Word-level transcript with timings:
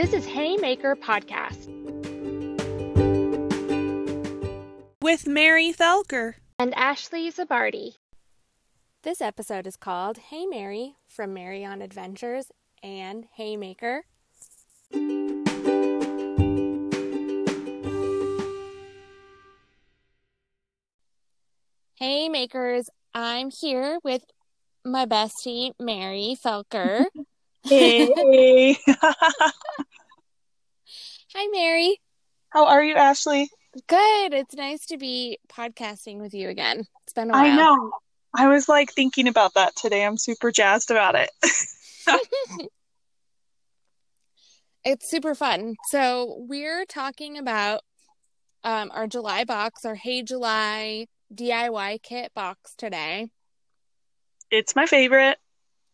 This 0.00 0.14
is 0.14 0.24
Haymaker 0.24 0.96
Podcast 0.96 1.66
with 5.02 5.26
Mary 5.26 5.74
Felker 5.74 6.36
and 6.58 6.72
Ashley 6.74 7.30
Zabardi. 7.30 7.96
This 9.02 9.20
episode 9.20 9.66
is 9.66 9.76
called 9.76 10.16
Hey 10.16 10.46
Mary 10.46 10.94
from 11.06 11.34
Mary 11.34 11.66
on 11.66 11.82
Adventures 11.82 12.46
and 12.82 13.26
Haymaker. 13.34 14.04
Hey 21.96 22.30
Makers, 22.30 22.88
I'm 23.14 23.50
here 23.50 23.98
with 24.02 24.24
my 24.82 25.04
bestie 25.04 25.72
Mary 25.78 26.38
Felker. 26.42 27.04
Hey. 27.62 28.76
Hi 31.34 31.46
Mary. 31.52 32.00
How 32.50 32.66
are 32.66 32.82
you, 32.82 32.94
Ashley? 32.94 33.48
Good. 33.86 34.34
It's 34.34 34.54
nice 34.54 34.86
to 34.86 34.98
be 34.98 35.38
podcasting 35.48 36.18
with 36.18 36.34
you 36.34 36.48
again. 36.48 36.84
It's 37.04 37.12
been 37.12 37.30
a 37.30 37.32
while. 37.32 37.44
I 37.44 37.54
know. 37.54 37.92
I 38.34 38.48
was 38.48 38.68
like 38.68 38.92
thinking 38.92 39.28
about 39.28 39.54
that 39.54 39.76
today. 39.76 40.04
I'm 40.04 40.16
super 40.16 40.50
jazzed 40.50 40.90
about 40.90 41.14
it. 41.14 41.30
it's 44.84 45.08
super 45.10 45.34
fun. 45.34 45.76
So, 45.88 46.44
we're 46.48 46.84
talking 46.86 47.38
about 47.38 47.82
um, 48.64 48.90
our 48.92 49.06
July 49.06 49.44
box, 49.44 49.84
our 49.84 49.94
Hey 49.94 50.22
July 50.22 51.06
DIY 51.34 52.02
kit 52.02 52.32
box 52.34 52.74
today. 52.76 53.28
It's 54.50 54.74
my 54.74 54.86
favorite. 54.86 55.38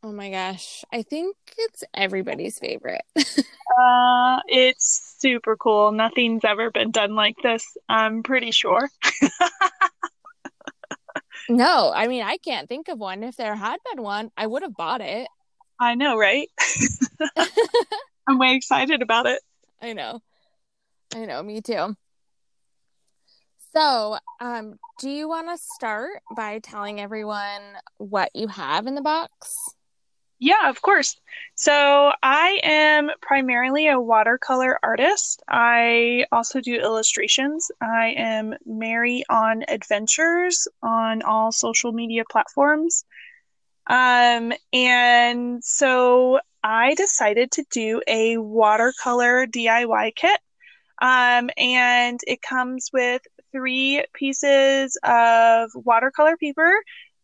Oh 0.07 0.13
my 0.13 0.31
gosh. 0.31 0.85
I 0.93 1.03
think 1.03 1.37
it's 1.59 1.83
everybody's 1.93 2.61
favorite. 2.61 3.03
uh, 3.17 4.39
it's 4.47 5.17
super 5.19 5.57
cool. 5.57 5.91
Nothing's 5.91 6.45
ever 6.45 6.71
been 6.71 6.93
done 6.93 7.17
like 7.17 7.35
this, 7.43 7.77
I'm 7.89 8.23
pretty 8.23 8.53
sure. 8.53 8.89
no, 11.49 11.93
I 11.93 12.07
mean, 12.07 12.23
I 12.23 12.37
can't 12.37 12.69
think 12.69 12.87
of 12.87 13.01
one. 13.01 13.25
If 13.25 13.35
there 13.35 13.57
had 13.57 13.79
been 13.91 14.01
one, 14.01 14.31
I 14.37 14.47
would 14.47 14.63
have 14.63 14.77
bought 14.77 15.01
it. 15.01 15.27
I 15.81 15.97
know, 15.97 16.17
right? 16.17 16.49
I'm 18.29 18.39
way 18.39 18.55
excited 18.55 19.03
about 19.03 19.27
it. 19.27 19.43
I 19.83 19.93
know. 19.93 20.21
I 21.17 21.25
know, 21.25 21.43
me 21.43 21.63
too. 21.63 21.97
So, 23.75 24.19
um, 24.41 24.79
do 25.01 25.11
you 25.11 25.29
want 25.29 25.49
to 25.49 25.59
start 25.59 26.23
by 26.37 26.61
telling 26.61 27.01
everyone 27.01 27.61
what 27.99 28.31
you 28.35 28.47
have 28.47 28.87
in 28.87 28.95
the 28.95 29.03
box? 29.03 29.76
Yeah, 30.39 30.69
of 30.69 30.83
course. 30.83 31.19
So 31.55 32.13
I 32.23 32.61
am 32.63 33.11
primarily 33.23 33.89
a 33.89 33.99
watercolor 33.99 34.79
artist. 34.83 35.43
I 35.49 36.27
also 36.31 36.61
do 36.61 36.75
illustrations. 36.75 37.71
I 37.81 38.15
am 38.17 38.55
Mary 38.67 39.25
on 39.31 39.65
Adventures 39.67 40.69
on 40.83 41.23
all 41.23 41.53
social 41.53 41.93
media 41.93 42.25
platforms. 42.31 43.05
Um, 43.87 44.53
and 44.73 45.65
so 45.65 46.41
I 46.63 46.95
decided 46.95 47.53
to 47.53 47.65
do 47.71 48.03
a 48.07 48.37
watercolor 48.37 49.47
DIY 49.47 50.11
kit. 50.17 50.39
Um, 51.01 51.51
and 51.57 52.21
it 52.27 52.43
comes 52.43 52.91
with 52.93 53.23
three 53.53 54.05
pieces 54.13 54.99
of 55.03 55.71
watercolor 55.75 56.37
paper 56.37 56.73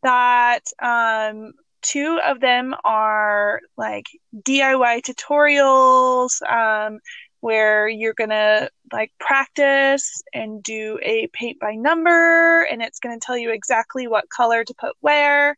that 0.02 0.62
um, 0.80 1.52
two 1.82 2.18
of 2.24 2.40
them 2.40 2.74
are 2.84 3.60
like 3.76 4.06
DIY 4.36 5.02
tutorials 5.02 6.42
um, 6.50 6.98
where 7.40 7.88
you're 7.88 8.14
gonna 8.14 8.68
like 8.92 9.12
practice 9.18 10.22
and 10.32 10.62
do 10.62 10.98
a 11.02 11.28
paint 11.32 11.58
by 11.60 11.74
number, 11.74 12.62
and 12.62 12.82
it's 12.82 13.00
gonna 13.00 13.18
tell 13.20 13.36
you 13.36 13.50
exactly 13.50 14.06
what 14.06 14.30
color 14.30 14.64
to 14.64 14.74
put 14.74 14.94
where. 15.00 15.56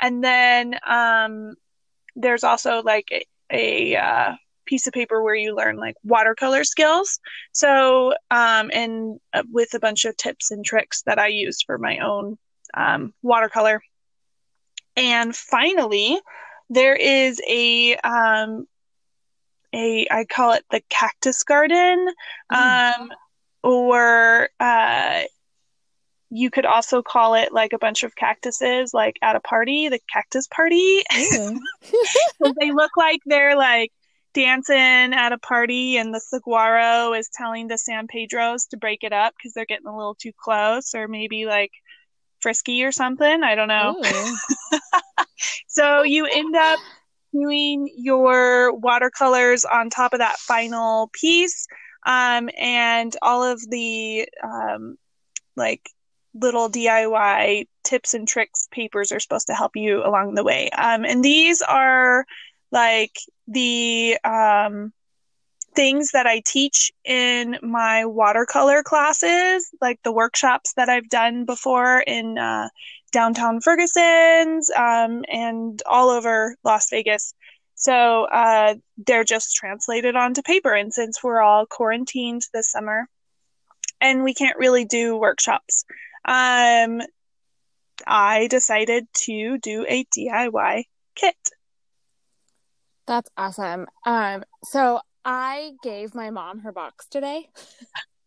And 0.00 0.22
then 0.22 0.78
um, 0.86 1.54
there's 2.16 2.44
also 2.44 2.82
like 2.82 3.08
a, 3.12 3.24
a 3.50 3.96
uh, 3.96 4.34
piece 4.66 4.86
of 4.86 4.92
paper 4.92 5.22
where 5.22 5.34
you 5.34 5.54
learn 5.54 5.76
like 5.76 5.96
watercolor 6.04 6.64
skills. 6.64 7.18
So, 7.52 8.14
um, 8.30 8.70
and 8.72 9.18
uh, 9.32 9.42
with 9.50 9.74
a 9.74 9.80
bunch 9.80 10.04
of 10.04 10.16
tips 10.16 10.50
and 10.50 10.64
tricks 10.64 11.02
that 11.02 11.18
I 11.18 11.28
use 11.28 11.62
for 11.62 11.78
my 11.78 11.98
own 11.98 12.38
um, 12.74 13.12
watercolor. 13.22 13.82
And 14.96 15.34
finally, 15.34 16.18
there 16.70 16.94
is 16.94 17.40
a 17.46 17.96
um, 17.96 18.66
a 19.74 20.06
I 20.10 20.24
call 20.24 20.52
it 20.52 20.64
the 20.70 20.82
cactus 20.88 21.42
garden, 21.42 22.08
mm. 22.52 22.94
um, 22.98 23.10
or 23.62 24.48
uh, 24.60 25.22
you 26.30 26.50
could 26.50 26.66
also 26.66 27.02
call 27.02 27.34
it 27.34 27.52
like 27.52 27.72
a 27.72 27.78
bunch 27.78 28.02
of 28.02 28.16
cactuses, 28.16 28.94
like 28.94 29.16
at 29.22 29.36
a 29.36 29.40
party, 29.40 29.88
the 29.88 30.00
cactus 30.12 30.46
party. 30.48 31.02
they 32.60 32.72
look 32.72 32.90
like 32.96 33.20
they're 33.26 33.56
like 33.56 33.92
dancing 34.32 34.76
at 35.14 35.32
a 35.32 35.38
party, 35.38 35.96
and 35.96 36.14
the 36.14 36.20
saguaro 36.20 37.12
is 37.12 37.28
telling 37.32 37.68
the 37.68 37.78
San 37.78 38.06
Pedros 38.06 38.68
to 38.70 38.76
break 38.76 39.04
it 39.04 39.12
up 39.12 39.34
because 39.36 39.52
they're 39.54 39.64
getting 39.66 39.86
a 39.86 39.96
little 39.96 40.16
too 40.16 40.32
close, 40.36 40.94
or 40.94 41.08
maybe 41.08 41.46
like 41.46 41.72
frisky 42.44 42.84
or 42.84 42.92
something. 42.92 43.42
I 43.42 43.54
don't 43.54 43.68
know. 43.68 43.96
so 45.66 46.02
you 46.02 46.26
end 46.26 46.54
up 46.54 46.78
doing 47.32 47.90
your 47.96 48.74
watercolors 48.74 49.64
on 49.64 49.88
top 49.88 50.12
of 50.12 50.18
that 50.18 50.36
final 50.36 51.08
piece. 51.14 51.66
Um, 52.06 52.50
and 52.60 53.16
all 53.22 53.42
of 53.42 53.62
the 53.70 54.28
um, 54.42 54.98
like 55.56 55.88
little 56.34 56.68
DIY 56.68 57.66
tips 57.82 58.12
and 58.12 58.28
tricks 58.28 58.68
papers 58.70 59.10
are 59.10 59.20
supposed 59.20 59.46
to 59.46 59.54
help 59.54 59.72
you 59.74 60.04
along 60.04 60.34
the 60.34 60.44
way. 60.44 60.68
Um, 60.68 61.06
and 61.06 61.24
these 61.24 61.62
are 61.62 62.26
like 62.70 63.16
the 63.48 64.18
um, 64.22 64.92
things 65.74 66.10
that 66.12 66.26
I 66.26 66.42
teach 66.44 66.92
in 67.04 67.58
my 67.62 68.06
watercolor 68.06 68.82
classes, 68.82 69.68
like 69.80 70.00
the 70.02 70.12
workshops 70.12 70.72
that 70.74 70.88
I've 70.88 71.08
done 71.08 71.44
before 71.44 72.00
in 72.00 72.38
uh, 72.38 72.68
downtown 73.12 73.60
Ferguson's 73.60 74.70
um, 74.70 75.24
and 75.30 75.80
all 75.86 76.10
over 76.10 76.56
Las 76.64 76.88
Vegas. 76.90 77.34
So 77.74 78.24
uh, 78.24 78.74
they're 79.06 79.24
just 79.24 79.54
translated 79.54 80.16
onto 80.16 80.42
paper. 80.42 80.72
And 80.72 80.92
since 80.92 81.22
we're 81.22 81.40
all 81.40 81.66
quarantined 81.66 82.42
this 82.52 82.70
summer 82.70 83.08
and 84.00 84.22
we 84.22 84.34
can't 84.34 84.58
really 84.58 84.84
do 84.84 85.16
workshops, 85.16 85.84
um, 86.24 87.02
I 88.06 88.48
decided 88.48 89.06
to 89.26 89.58
do 89.58 89.84
a 89.88 90.04
DIY 90.04 90.84
kit. 91.14 91.36
That's 93.06 93.30
awesome. 93.36 93.86
Um, 94.06 94.44
so 94.64 95.00
I 95.24 95.72
gave 95.82 96.14
my 96.14 96.30
mom 96.30 96.60
her 96.60 96.72
box 96.72 97.06
today. 97.06 97.48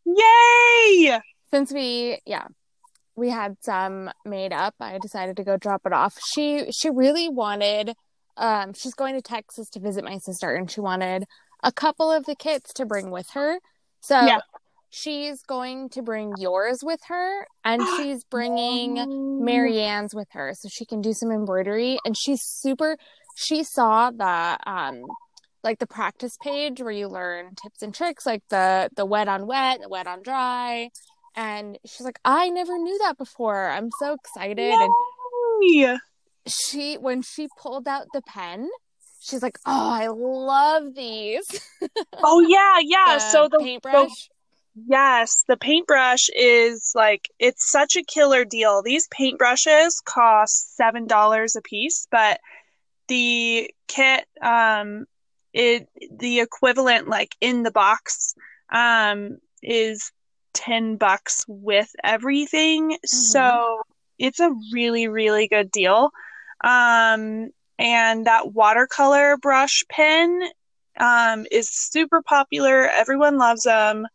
Yay! 0.05 1.19
Since 1.51 1.71
we, 1.71 2.19
yeah, 2.25 2.47
we 3.15 3.29
had 3.29 3.57
some 3.61 4.11
made 4.25 4.53
up, 4.53 4.75
I 4.79 4.99
decided 4.99 5.35
to 5.37 5.43
go 5.43 5.57
drop 5.57 5.81
it 5.85 5.93
off. 5.93 6.17
She 6.33 6.71
she 6.71 6.89
really 6.89 7.27
wanted 7.27 7.93
um 8.37 8.73
she's 8.73 8.93
going 8.93 9.15
to 9.15 9.21
Texas 9.21 9.69
to 9.69 9.79
visit 9.79 10.05
my 10.05 10.19
sister 10.19 10.55
and 10.55 10.69
she 10.69 10.79
wanted 10.79 11.25
a 11.63 11.71
couple 11.71 12.11
of 12.11 12.25
the 12.25 12.35
kits 12.35 12.71
to 12.73 12.85
bring 12.85 13.09
with 13.09 13.31
her. 13.31 13.59
So 14.01 14.21
yeah. 14.21 14.39
she's 14.89 15.41
going 15.41 15.89
to 15.89 16.03
bring 16.03 16.33
yours 16.37 16.81
with 16.83 17.01
her 17.07 17.47
and 17.65 17.81
she's 17.97 18.23
bringing 18.23 19.43
Marianne's 19.43 20.13
with 20.13 20.27
her 20.31 20.53
so 20.53 20.69
she 20.69 20.85
can 20.85 21.01
do 21.01 21.13
some 21.13 21.31
embroidery 21.31 21.99
and 22.05 22.15
she's 22.15 22.43
super 22.43 22.97
she 23.35 23.63
saw 23.63 24.11
the 24.11 24.57
um 24.69 25.03
like 25.63 25.79
the 25.79 25.87
practice 25.87 26.37
page 26.41 26.81
where 26.81 26.91
you 26.91 27.07
learn 27.07 27.55
tips 27.61 27.81
and 27.81 27.93
tricks 27.93 28.25
like 28.25 28.43
the 28.49 28.89
the 28.95 29.05
wet 29.05 29.27
on 29.27 29.47
wet 29.47 29.81
the 29.81 29.89
wet 29.89 30.07
on 30.07 30.21
dry. 30.21 30.89
And 31.35 31.77
she's 31.85 32.05
like 32.05 32.19
i 32.25 32.49
never 32.49 32.77
knew 32.77 32.97
that 33.03 33.17
before. 33.17 33.69
I'm 33.69 33.89
so 33.99 34.13
excited. 34.13 34.73
Yay! 34.73 34.87
and 35.83 35.99
she 36.47 36.95
when 36.95 37.21
she 37.21 37.47
pulled 37.59 37.87
out 37.87 38.07
the 38.13 38.21
pen 38.21 38.69
she's 39.19 39.43
like 39.43 39.57
oh 39.65 39.91
i 39.91 40.07
love 40.07 40.95
these. 40.95 41.45
Oh 42.23 42.39
yeah 42.39 42.79
yeah. 42.81 43.15
The 43.15 43.19
so 43.19 43.47
the 43.47 43.59
paintbrush? 43.59 43.93
The, 43.95 44.83
yes 44.87 45.43
the 45.47 45.57
paintbrush 45.57 46.29
is 46.35 46.91
like 46.95 47.29
it's 47.39 47.69
such 47.69 47.95
a 47.95 48.03
killer 48.03 48.45
deal. 48.45 48.81
These 48.81 49.07
paintbrushes 49.09 50.03
cost 50.03 50.75
seven 50.75 51.05
dollars 51.05 51.55
a 51.55 51.61
piece 51.61 52.07
but 52.09 52.39
the 53.07 53.71
kit 53.87 54.25
um 54.41 55.05
it 55.57 55.89
the 56.11 56.39
equivalent 56.39 57.07
like 57.07 57.35
in 57.41 57.63
the 57.63 57.71
box 57.71 58.35
um 58.71 59.37
is 59.63 60.11
10 60.53 60.97
bucks 60.97 61.45
with 61.47 61.89
everything 62.03 62.91
mm-hmm. 62.91 63.07
so 63.07 63.81
it's 64.17 64.39
a 64.39 64.53
really 64.71 65.07
really 65.07 65.47
good 65.47 65.71
deal 65.71 66.09
um 66.63 67.49
and 67.79 68.25
that 68.25 68.53
watercolor 68.53 69.37
brush 69.37 69.83
pen 69.89 70.41
um, 70.99 71.45
is 71.51 71.69
super 71.69 72.21
popular. 72.21 72.89
Everyone 72.89 73.37
loves 73.37 73.63
them. 73.63 74.07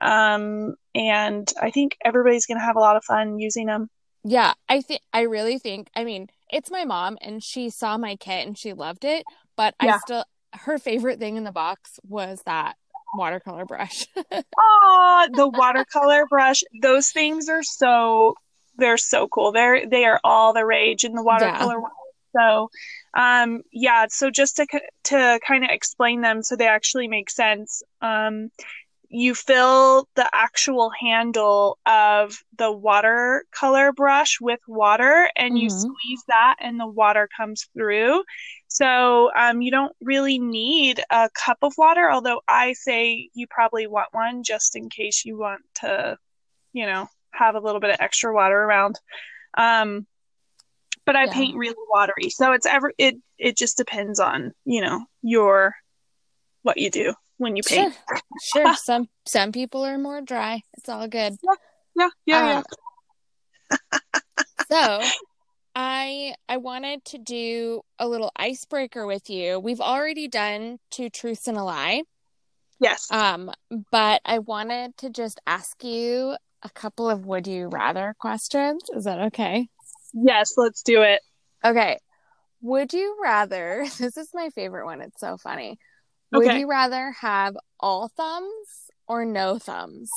Um, 0.00 0.74
and 0.94 1.50
I 1.60 1.70
think 1.70 1.96
everybody's 2.04 2.46
going 2.46 2.58
to 2.58 2.64
have 2.64 2.76
a 2.76 2.80
lot 2.80 2.96
of 2.96 3.04
fun 3.04 3.38
using 3.38 3.66
them. 3.66 3.88
Yeah, 4.24 4.54
I 4.68 4.80
think 4.80 5.00
I 5.12 5.22
really 5.22 5.58
think. 5.58 5.88
I 5.94 6.04
mean, 6.04 6.28
it's 6.50 6.70
my 6.70 6.84
mom, 6.84 7.16
and 7.20 7.42
she 7.42 7.70
saw 7.70 7.96
my 7.96 8.16
kit 8.16 8.46
and 8.46 8.58
she 8.58 8.72
loved 8.72 9.04
it. 9.04 9.24
But 9.56 9.74
Yeah. 9.82 9.94
I 9.94 9.98
still, 9.98 10.24
her 10.64 10.78
favorite 10.78 11.18
thing 11.18 11.36
in 11.36 11.44
the 11.44 11.52
box 11.52 11.98
was 12.08 12.42
that 12.46 12.76
watercolor 13.14 13.64
brush. 13.64 14.06
Oh, 14.58 15.28
the 15.34 15.48
watercolor 15.48 16.26
brush. 16.26 16.62
Those 16.82 17.10
things 17.10 17.48
are 17.48 17.62
so 17.62 18.34
they're 18.78 18.98
so 18.98 19.28
cool. 19.28 19.52
They're 19.52 19.86
they 19.88 20.04
are 20.04 20.20
all 20.24 20.52
the 20.52 20.64
rage 20.66 21.04
in 21.04 21.14
the 21.14 21.22
watercolor 21.22 21.80
world. 21.80 21.92
So, 22.36 22.70
um 23.18 23.62
yeah, 23.72 24.06
so 24.10 24.30
just 24.30 24.56
to 24.56 24.66
to 25.04 25.40
kind 25.46 25.64
of 25.64 25.70
explain 25.70 26.20
them 26.20 26.42
so 26.42 26.56
they 26.56 26.66
actually 26.68 27.08
make 27.08 27.30
sense. 27.30 27.82
Um 28.02 28.50
you 29.08 29.34
fill 29.36 30.08
the 30.16 30.28
actual 30.34 30.90
handle 31.00 31.78
of 31.86 32.42
the 32.58 32.70
watercolor 32.72 33.92
brush 33.92 34.40
with 34.40 34.58
water 34.66 35.30
and 35.36 35.56
you 35.56 35.68
Mhm. 35.68 35.80
squeeze 35.80 36.24
that 36.28 36.56
and 36.60 36.78
the 36.80 36.86
water 36.88 37.28
comes 37.34 37.68
through. 37.72 38.24
So 38.68 39.30
um, 39.34 39.62
you 39.62 39.70
don't 39.70 39.94
really 40.00 40.38
need 40.38 41.02
a 41.10 41.30
cup 41.34 41.58
of 41.62 41.72
water, 41.78 42.10
although 42.10 42.40
I 42.46 42.74
say 42.74 43.30
you 43.32 43.46
probably 43.48 43.86
want 43.86 44.08
one 44.12 44.42
just 44.42 44.76
in 44.76 44.90
case 44.90 45.24
you 45.24 45.38
want 45.38 45.62
to, 45.76 46.18
you 46.72 46.84
know, 46.86 47.08
have 47.30 47.54
a 47.54 47.60
little 47.60 47.80
bit 47.80 47.90
of 47.90 47.96
extra 48.00 48.34
water 48.34 48.56
around. 48.56 48.98
Um, 49.56 50.06
but 51.04 51.16
I 51.16 51.24
Yeah. 51.24 51.32
paint 51.32 51.56
really 51.56 51.76
watery, 51.88 52.30
so 52.30 52.52
it's 52.52 52.66
ever 52.66 52.92
it 52.98 53.16
it 53.38 53.56
just 53.56 53.76
depends 53.76 54.18
on 54.18 54.52
you 54.64 54.80
know 54.80 55.06
your 55.22 55.74
what 56.62 56.78
you 56.78 56.90
do 56.90 57.14
when 57.38 57.54
you 57.56 57.62
paint. 57.62 57.94
Sure, 57.94 58.20
sure. 58.64 58.74
Some 58.74 59.08
some 59.24 59.52
people 59.52 59.84
are 59.86 59.98
more 59.98 60.20
dry. 60.20 60.62
It's 60.76 60.88
all 60.88 61.06
good. 61.06 61.36
Yeah, 61.94 62.08
yeah, 62.26 62.46
yeah. 62.48 62.58
Um, 62.58 62.64
so 64.70 65.04
I 65.78 66.34
I 66.48 66.56
wanted 66.56 67.04
to 67.06 67.18
do 67.18 67.82
a 67.98 68.08
little 68.08 68.32
icebreaker 68.34 69.06
with 69.06 69.28
you. 69.28 69.60
We've 69.60 69.80
already 69.80 70.26
done 70.26 70.78
two 70.90 71.10
truths 71.10 71.46
and 71.46 71.58
a 71.58 71.62
lie. 71.62 72.02
Yes. 72.80 73.12
Um, 73.12 73.52
but 73.92 74.22
I 74.24 74.38
wanted 74.38 74.96
to 74.98 75.10
just 75.10 75.38
ask 75.46 75.84
you 75.84 76.34
a 76.62 76.70
couple 76.70 77.10
of 77.10 77.26
would 77.26 77.46
you 77.46 77.68
rather 77.68 78.14
questions. 78.18 78.84
Is 78.94 79.04
that 79.04 79.20
okay? 79.26 79.68
yes, 80.14 80.54
let's 80.56 80.82
do 80.82 81.02
it. 81.02 81.20
Okay. 81.62 81.98
Would 82.62 82.94
you 82.94 83.16
rather, 83.22 83.84
this 83.98 84.16
is 84.16 84.30
my 84.32 84.48
favorite 84.50 84.86
one. 84.86 85.02
It's 85.02 85.20
so 85.20 85.36
funny. 85.36 85.78
Would 86.32 86.46
Okay. 86.46 86.60
you 86.60 86.68
rather 86.70 87.12
have 87.20 87.54
all 87.78 88.08
thumbs 88.08 88.90
or 89.06 89.26
no 89.26 89.58
thumbs? 89.58 90.10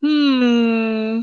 Hmm. 0.00 1.22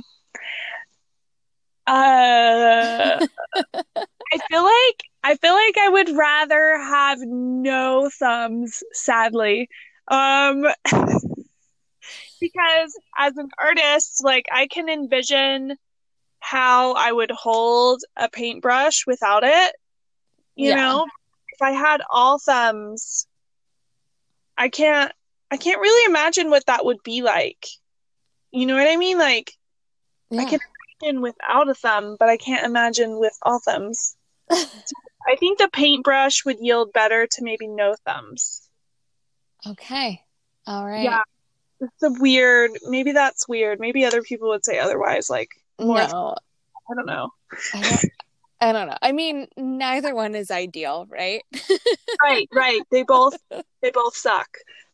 Uh, 1.88 3.20
I 4.34 4.40
feel 4.50 4.64
like 4.64 5.04
I 5.24 5.36
feel 5.36 5.54
like 5.54 5.78
I 5.78 5.90
would 5.90 6.10
rather 6.16 6.78
have 6.78 7.20
no 7.22 8.10
thumbs, 8.20 8.84
sadly. 8.94 9.70
Um, 10.08 10.66
because 12.40 12.98
as 13.18 13.38
an 13.38 13.50
artist, 13.58 14.24
like 14.24 14.46
I 14.52 14.68
can 14.68 14.90
envision 14.90 15.76
how 16.40 16.94
I 16.94 17.12
would 17.12 17.32
hold 17.32 18.02
a 18.16 18.30
paintbrush 18.30 19.06
without 19.08 19.44
it. 19.44 19.76
You 20.56 20.74
Yeah. 20.74 20.76
know, 20.76 21.08
if 21.50 21.62
I 21.62 21.72
had 21.72 22.02
all 22.10 22.40
thumbs, 22.40 23.28
I 24.58 24.70
can't 24.70 25.12
I 25.52 25.58
can't 25.58 25.80
really 25.82 26.10
imagine 26.12 26.50
what 26.50 26.66
that 26.68 26.86
would 26.86 27.04
be 27.04 27.22
like. 27.22 27.68
You 28.52 28.66
know 28.66 28.76
what 28.76 28.88
I 28.90 28.98
mean? 28.98 29.18
Like 29.18 29.54
I 30.38 30.46
Yeah. 30.46 30.46
can 30.46 30.60
imagine 31.01 31.21
without 31.21 31.69
a 31.69 31.74
thumb, 31.74 32.15
but 32.19 32.30
I 32.30 32.38
can't 32.38 32.65
imagine 32.65 33.19
with 33.19 33.38
all 33.42 33.59
thumbs. 33.59 34.15
I 34.51 35.36
think 35.39 35.57
the 35.57 35.69
paintbrush 35.71 36.45
would 36.45 36.59
yield 36.59 36.94
better 36.94 37.27
to 37.27 37.44
maybe 37.44 37.68
no 37.68 37.95
thumbs. 38.06 38.69
Okay. 39.68 40.21
All 40.68 40.86
right. 40.86 41.03
Yeah. 41.03 41.24
It's 41.81 42.03
a 42.03 42.12
weird, 42.21 42.71
maybe 42.88 43.12
that's 43.12 43.47
weird. 43.47 43.80
Maybe 43.80 44.06
other 44.06 44.21
people 44.21 44.50
would 44.50 44.63
say 44.63 44.80
otherwise. 44.80 45.30
Like, 45.30 45.50
more, 45.80 45.97
No, 45.97 46.36
I 46.89 46.94
don't 46.94 47.06
know. 47.06 47.30
I 47.74 47.81
don't, 47.81 48.12
I 48.62 48.71
don't 48.71 48.88
know. 48.88 48.98
I 49.01 49.12
mean, 49.12 49.48
neither 49.57 50.15
one 50.15 50.36
is 50.36 50.51
ideal, 50.51 51.07
right? 51.09 51.44
Right, 52.24 52.48
right. 52.53 52.81
They 52.91 53.03
both, 53.03 53.36
they 53.81 53.91
both 53.91 54.15
suck. 54.15 54.48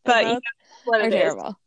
But 0.04 0.24
you 0.24 0.32
know 0.34 0.40
what 0.84 1.00
are 1.00 1.10
terrible. 1.10 1.58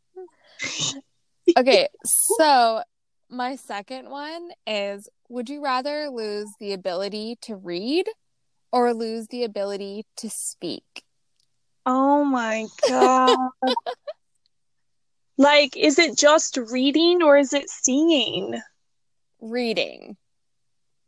Okay, 1.56 1.88
so 2.04 2.82
my 3.28 3.56
second 3.56 4.10
one 4.10 4.50
is 4.66 5.08
would 5.28 5.48
you 5.48 5.62
rather 5.62 6.08
lose 6.08 6.48
the 6.60 6.72
ability 6.72 7.36
to 7.42 7.56
read 7.56 8.06
or 8.72 8.94
lose 8.94 9.28
the 9.28 9.44
ability 9.44 10.04
to 10.16 10.30
speak? 10.30 11.02
Oh 11.84 12.24
my 12.24 12.66
god. 12.86 13.50
like, 15.38 15.76
is 15.76 15.98
it 15.98 16.16
just 16.16 16.56
reading 16.56 17.22
or 17.22 17.36
is 17.36 17.52
it 17.52 17.68
seeing? 17.68 18.60
Reading. 19.40 20.16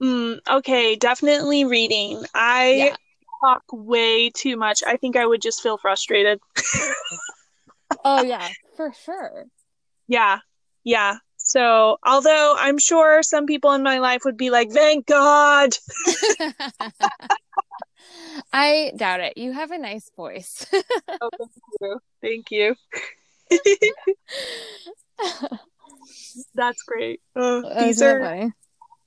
Mm, 0.02 0.38
okay, 0.48 0.96
definitely 0.96 1.64
reading. 1.64 2.24
I 2.34 2.70
Yeah. 2.70 2.96
talk 3.42 3.62
way 3.72 4.30
too 4.30 4.56
much. 4.56 4.82
I 4.86 4.96
think 4.96 5.16
I 5.16 5.26
would 5.26 5.42
just 5.42 5.62
feel 5.62 5.78
frustrated. 5.78 6.40
Oh, 8.04 8.22
yeah, 8.22 8.48
for 8.76 8.92
sure. 8.92 9.46
Yeah, 10.06 10.38
yeah. 10.84 11.16
So, 11.48 11.96
although 12.04 12.56
I'm 12.58 12.76
sure 12.76 13.22
some 13.22 13.46
people 13.46 13.72
in 13.72 13.82
my 13.82 14.00
life 14.00 14.20
would 14.26 14.36
be 14.36 14.50
like, 14.50 14.70
thank 14.70 15.06
God. 15.06 15.70
I 18.52 18.92
doubt 18.94 19.20
it. 19.20 19.38
You 19.38 19.52
have 19.52 19.70
a 19.70 19.78
nice 19.78 20.10
voice. 20.14 20.66
Oh, 21.20 21.30
thank 22.20 22.50
you. 22.50 22.74
Thank 23.50 23.64
you. 23.80 23.94
That's 26.54 26.82
great. 26.82 27.20
Uh, 27.34 27.62
oh, 27.64 27.74
these 27.78 28.02
are, 28.02 28.20
funny? 28.20 28.52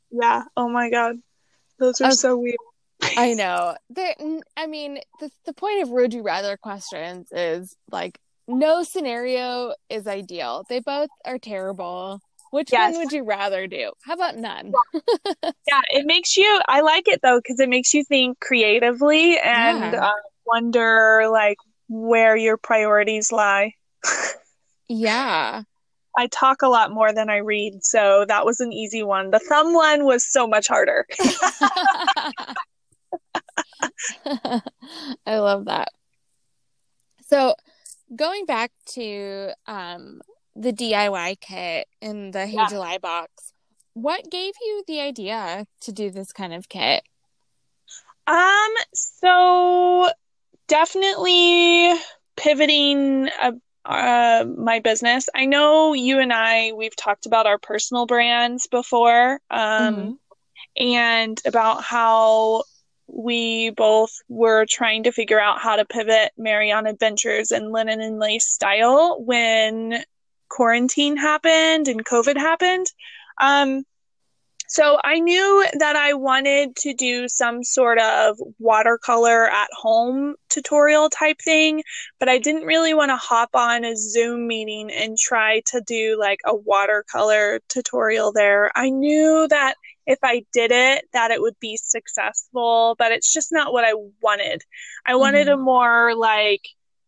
yeah. 0.09 0.43
Oh 0.57 0.67
my 0.67 0.89
God. 0.89 1.17
Those 1.79 2.01
are 2.01 2.07
Okay. 2.07 2.15
so 2.15 2.37
weird. 2.37 2.57
I 3.17 3.33
know. 3.33 3.75
There, 3.89 4.15
I 4.57 4.67
mean, 4.67 4.99
the 5.19 5.29
the 5.45 5.53
point 5.53 5.83
of 5.83 5.89
would 5.89 6.13
you 6.13 6.23
rather 6.23 6.57
questions 6.57 7.31
is 7.31 7.75
like 7.91 8.19
no 8.47 8.83
scenario 8.83 9.73
is 9.89 10.07
ideal. 10.07 10.65
They 10.67 10.79
both 10.79 11.09
are 11.23 11.39
terrible. 11.39 12.19
Which 12.51 12.71
Yes. 12.71 12.93
one 12.93 12.99
would 13.03 13.11
you 13.11 13.23
rather 13.23 13.65
do? 13.67 13.91
How 14.05 14.13
about 14.13 14.37
none? 14.37 14.73
Yeah, 15.67 15.81
it 15.91 16.05
makes 16.07 16.35
you, 16.37 16.59
I 16.67 16.81
like 16.81 17.07
it 17.07 17.21
though, 17.21 17.37
because 17.39 17.59
it 17.59 17.69
makes 17.69 17.93
you 17.93 18.03
think 18.03 18.39
creatively 18.39 19.37
and 19.39 19.93
Yeah. 19.93 20.07
uh, 20.07 20.11
wonder 20.45 21.27
like 21.31 21.57
where 21.87 22.35
your 22.35 22.57
priorities 22.57 23.31
lie. 23.31 23.73
Yeah. 24.89 25.63
I 26.17 26.27
talk 26.27 26.61
a 26.63 26.67
lot 26.67 26.91
more 26.91 27.13
than 27.13 27.29
I 27.29 27.37
read, 27.37 27.83
so 27.83 28.25
that 28.27 28.43
was 28.43 28.59
an 28.59 28.73
easy 28.73 29.03
one. 29.03 29.29
The 29.29 29.39
thumb 29.39 29.73
one 29.73 30.03
was 30.03 30.25
so 30.29 30.47
much 30.47 30.67
harder. 30.67 31.05
I 35.25 35.37
love 35.37 35.65
that. 35.65 35.89
So, 37.27 37.55
going 38.15 38.45
back 38.45 38.71
to 38.93 39.51
um, 39.67 40.21
the 40.55 40.71
DIY 40.73 41.39
kit 41.39 41.87
in 42.01 42.31
the 42.31 42.47
Hey 42.47 42.57
Yeah. 42.57 42.67
July 42.67 42.97
box, 42.97 43.53
what 43.93 44.29
gave 44.29 44.53
you 44.61 44.83
the 44.87 44.99
idea 44.99 45.65
to 45.81 45.91
do 45.91 46.09
this 46.11 46.31
kind 46.31 46.53
of 46.53 46.69
kit? 46.69 47.03
Um, 48.27 48.69
so 48.93 50.09
definitely 50.67 51.93
pivoting 52.37 53.29
uh, 53.41 53.51
uh, 53.85 54.45
my 54.57 54.79
business. 54.79 55.27
I 55.35 55.45
know 55.45 55.93
you 55.93 56.19
and 56.19 56.31
I, 56.31 56.71
we've 56.73 56.95
talked 56.95 57.25
about 57.25 57.47
our 57.47 57.57
personal 57.57 58.05
brands 58.05 58.67
before, 58.67 59.39
um, 59.49 59.95
Mhm. 59.95 60.17
and 60.77 61.41
about 61.45 61.83
how 61.83 62.63
we 63.07 63.71
both 63.71 64.11
were 64.29 64.65
trying 64.69 65.03
to 65.03 65.11
figure 65.11 65.39
out 65.39 65.59
how 65.59 65.75
to 65.75 65.83
pivot 65.85 66.31
Mary 66.37 66.71
on 66.71 66.85
Adventures 66.85 67.51
and 67.51 67.71
linen 67.73 67.99
and 67.99 68.19
lace 68.19 68.47
style 68.47 69.21
when 69.21 70.03
quarantine 70.51 71.17
happened 71.17 71.87
and 71.87 72.05
COVID 72.05 72.37
happened. 72.37 72.87
Um, 73.39 73.83
so 74.67 74.97
I 75.03 75.19
knew 75.19 75.67
that 75.79 75.97
I 75.97 76.13
wanted 76.13 76.77
to 76.77 76.93
do 76.93 77.27
some 77.27 77.61
sort 77.61 77.99
of 77.99 78.37
watercolor 78.57 79.49
at 79.49 79.67
home 79.73 80.35
tutorial 80.49 81.09
type 81.09 81.41
thing, 81.43 81.83
but 82.19 82.29
I 82.29 82.37
didn't 82.37 82.63
really 82.63 82.93
want 82.93 83.09
to 83.09 83.17
hop 83.17 83.49
on 83.53 83.83
a 83.83 83.97
Zoom 83.97 84.47
meeting 84.47 84.89
and 84.89 85.17
try 85.17 85.61
to 85.67 85.81
do 85.85 86.17
like 86.17 86.39
a 86.45 86.55
watercolor 86.55 87.59
tutorial 87.67 88.31
there. 88.31 88.71
I 88.73 88.91
knew 88.91 89.45
that 89.49 89.75
if 90.07 90.19
I 90.23 90.45
did 90.53 90.71
it 90.71 91.03
that 91.11 91.31
it 91.31 91.41
would 91.41 91.59
be 91.59 91.75
successful, 91.75 92.95
but 92.97 93.11
it's 93.11 93.33
just 93.33 93.51
not 93.51 93.73
what 93.73 93.83
I 93.83 93.93
wanted. 94.21 94.63
I 95.05 95.15
wanted 95.15 95.49
a 95.49 95.57
more 95.57 96.15
like 96.15 96.61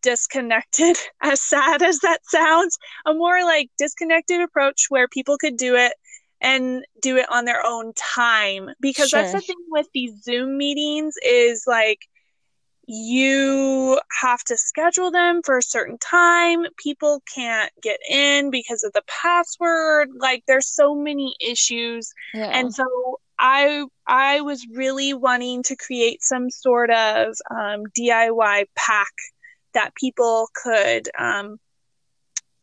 disconnected, 0.03 0.97
as 1.23 1.41
sad 1.41 1.81
as 1.81 1.99
that 1.99 2.19
sounds, 2.25 2.77
a 3.07 3.13
more 3.15 3.43
like 3.43 3.71
disconnected 3.79 4.41
approach 4.41 4.85
where 4.89 5.07
people 5.07 5.37
could 5.39 5.57
do 5.57 5.75
it 5.75 5.93
and 6.41 6.85
do 7.01 7.17
it 7.17 7.25
on 7.31 7.45
their 7.45 7.65
own 7.65 7.93
time. 7.95 8.69
Because 8.81 9.09
Sure. 9.09 9.21
that's 9.21 9.33
the 9.33 9.41
thing 9.41 9.57
with 9.69 9.87
these 9.93 10.21
Zoom 10.23 10.57
meetings 10.57 11.15
is 11.25 11.63
like 11.67 11.99
you 12.85 13.99
have 14.21 14.43
to 14.43 14.57
schedule 14.57 15.09
them 15.09 15.41
for 15.43 15.57
a 15.57 15.63
certain 15.63 15.97
time. 15.99 16.65
People 16.77 17.21
can't 17.33 17.71
get 17.81 17.99
in 18.09 18.49
because 18.51 18.83
of 18.83 18.91
the 18.93 19.03
password. 19.07 20.09
Like 20.19 20.43
there's 20.47 20.67
so 20.67 20.93
many 20.93 21.35
issues 21.39 22.13
Yeah. 22.33 22.49
and 22.53 22.73
so 22.73 22.85
i 23.39 23.83
i 24.05 24.41
was 24.41 24.67
really 24.75 25.11
wanting 25.13 25.63
to 25.63 25.75
create 25.75 26.21
some 26.21 26.51
sort 26.51 26.91
of 26.91 27.33
um, 27.49 27.83
diy 27.97 28.65
pack 28.75 29.11
that 29.73 29.95
people 29.95 30.49
could 30.53 31.09
um, 31.17 31.59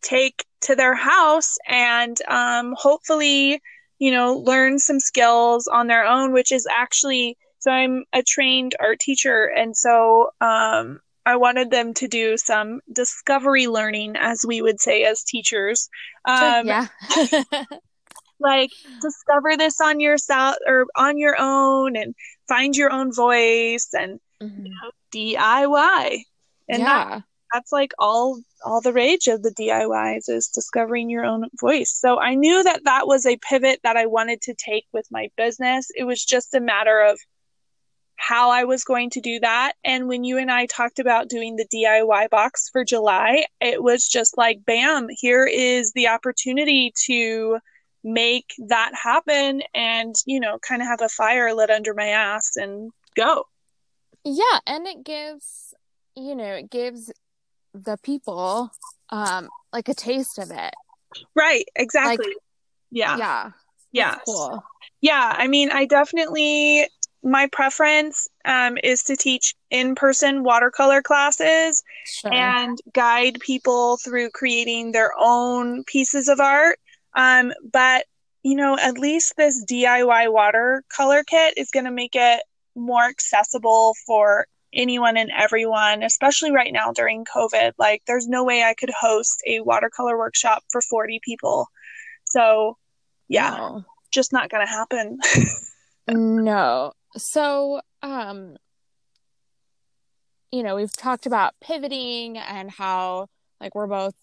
take 0.03 0.45
to 0.63 0.75
their 0.75 0.95
house 0.95 1.57
and 1.67 2.17
um, 2.29 2.75
hopefully 2.77 3.61
you 3.99 4.11
know 4.11 4.35
learn 4.37 4.79
some 4.79 5.01
skills 5.01 5.67
on 5.67 5.87
their 5.87 6.05
own 6.05 6.33
which 6.33 6.53
is 6.53 6.67
actually 6.71 7.37
so 7.59 7.71
i'm 7.71 8.05
a 8.13 8.23
trained 8.23 8.75
art 8.81 8.99
teacher 8.99 9.45
and 9.45 9.77
so 9.77 10.31
um, 10.41 11.01
i 11.27 11.37
wanted 11.37 11.71
them 11.71 11.93
to 11.93 12.09
do 12.09 12.37
some 12.37 12.81
discovery 12.93 13.67
learning 13.67 14.15
as 14.17 14.45
we 14.47 14.63
would 14.63 14.81
say 14.81 15.05
as 15.05 15.23
teachers 15.23 15.89
um, 16.27 16.67
yeah. 16.67 16.87
like 18.41 18.71
discover 19.03 19.57
this 19.57 19.81
on 19.81 20.01
yourself 20.01 20.57
or 20.67 20.87
on 20.97 21.19
your 21.19 21.37
own 21.39 21.97
and 21.97 22.15
find 22.49 22.75
your 22.77 22.91
own 22.91 23.13
voice 23.13 23.89
and 23.93 24.19
Mhm. 24.43 24.73
DIY. 25.13 26.25
And 26.71 26.83
that, 26.83 27.09
yeah. 27.09 27.21
that's 27.53 27.73
like 27.73 27.93
all 27.99 28.41
all 28.65 28.81
the 28.81 28.93
rage 28.93 29.27
of 29.27 29.43
the 29.43 29.51
DIYs 29.51 30.29
is 30.29 30.49
discovering 30.49 31.11
your 31.11 31.25
own 31.25 31.47
voice. 31.61 31.93
So 31.93 32.19
I 32.19 32.35
knew 32.35 32.63
that 32.63 32.85
that 32.85 33.07
was 33.07 33.27
a 33.27 33.39
pivot 33.39 33.81
that 33.83 33.97
I 33.97 34.07
wanted 34.07 34.43
to 34.43 34.55
take 34.55 34.87
with 34.93 35.07
my 35.11 35.29
business. 35.37 35.89
It 35.97 36.05
was 36.05 36.25
just 36.25 36.55
a 36.55 36.61
matter 36.61 37.01
of 37.01 37.19
how 38.21 38.51
I 38.51 38.65
was 38.65 38.85
going 38.85 39.11
to 39.11 39.21
do 39.21 39.41
that. 39.41 39.73
And 39.83 40.07
when 40.07 40.25
you 40.25 40.37
and 40.37 40.51
I 40.51 40.67
talked 40.67 40.99
about 40.99 41.31
doing 41.31 41.57
the 41.57 41.67
DIY 41.67 42.29
box 42.29 42.69
for 42.71 42.85
July, 42.85 43.47
it 43.61 43.83
was 43.83 44.07
just 44.07 44.37
like, 44.37 44.65
bam, 44.67 45.09
here 45.09 45.47
is 45.47 45.93
the 45.95 46.09
opportunity 46.09 46.93
to 47.07 47.59
make 48.05 48.53
that 48.69 48.93
happen 48.95 49.63
and, 49.75 50.15
you 50.27 50.39
know, 50.39 50.59
kind 50.59 50.83
of 50.83 50.89
have 50.89 51.01
a 51.01 51.09
fire 51.09 51.55
lit 51.55 51.71
under 51.71 51.95
my 51.95 52.09
ass 52.09 52.57
and 52.57 52.93
go. 53.17 53.45
Yeah, 54.23 54.59
and 54.67 54.87
it 54.87 55.03
gives, 55.03 55.75
you 56.21 56.35
know, 56.35 56.55
it 56.55 56.71
gives 56.71 57.11
the 57.73 57.97
people 58.03 58.71
um 59.11 59.49
like 59.73 59.89
a 59.89 59.95
taste 59.95 60.39
of 60.39 60.51
it. 60.51 60.75
Right, 61.35 61.65
exactly. 61.77 62.33
yeah. 62.91 63.17
Yeah. 63.17 63.51
Yeah. 63.93 64.19
Cool. 64.27 64.63
Yeah, 65.01 65.35
I 65.37 65.49
mean, 65.49 65.71
I 65.71 65.87
definitely 65.87 66.87
my 67.23 67.49
preference 67.53 68.29
um, 68.45 68.79
is 68.83 69.03
to 69.03 69.17
teach 69.17 69.55
in-person 69.71 70.43
watercolor 70.43 71.03
classes 71.03 71.83
Sure. 72.07 72.33
and 72.33 72.79
guide 72.95 73.39
people 73.41 73.99
through 73.99 74.31
creating 74.31 74.93
their 74.93 75.13
own 75.19 75.85
pieces 75.85 76.29
of 76.29 76.41
art. 76.41 76.79
Um, 77.15 77.53
but 77.73 78.07
you 78.43 78.57
know, 78.57 78.79
at 78.79 78.97
least 78.99 79.35
this 79.37 79.63
DIY 79.67 80.33
watercolor 80.33 81.23
kit 81.25 81.55
is 81.59 81.71
going 81.71 81.85
to 81.85 81.91
make 81.91 82.15
it 82.15 82.43
more 82.75 83.05
accessible 83.05 83.95
for 84.07 84.47
anyone 84.73 85.17
and 85.17 85.31
everyone, 85.37 86.03
especially 86.03 86.53
right 86.53 86.73
now 86.73 86.93
during 86.93 87.25
COVID. 87.25 87.73
Like, 87.79 88.03
there's 88.07 88.29
no 88.29 88.45
way 88.45 88.63
I 88.63 88.75
could 88.75 88.91
host 88.91 89.43
a 89.47 89.61
watercolor 89.61 90.17
workshop 90.19 90.63
for 90.71 90.81
40 90.81 91.21
people. 91.25 91.69
So, 92.25 92.77
yeah, 93.29 93.51
No. 93.57 93.85
just 94.13 94.33
not 94.33 94.51
going 94.51 94.67
to 94.67 94.71
happen. 94.71 95.19
No. 96.09 96.93
So, 97.17 97.81
um, 98.03 98.57
you 100.51 100.63
know, 100.65 100.75
we've 100.75 100.97
talked 100.97 101.27
about 101.27 101.55
pivoting 101.61 102.37
and 102.37 102.71
how 102.71 103.29
like 103.61 103.75
we're 103.75 103.87
both 103.87 104.15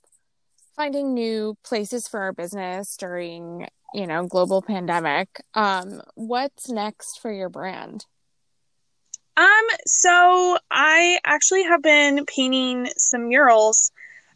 finding 0.76 1.14
new 1.14 1.56
places 1.64 2.08
for 2.08 2.20
our 2.20 2.34
business 2.34 2.98
during, 2.98 3.68
you 3.94 4.06
know, 4.06 4.26
global 4.28 4.62
pandemic. 4.62 5.42
Um, 5.54 6.02
what's 6.16 6.70
next 6.70 7.20
for 7.22 7.32
your 7.32 7.50
brand? 7.50 8.06
Um, 9.38 9.66
so 9.86 10.58
I 10.72 11.20
actually 11.26 11.64
have 11.64 11.82
been 11.84 12.26
painting 12.26 12.88
some 12.98 13.30
murals, 13.30 13.92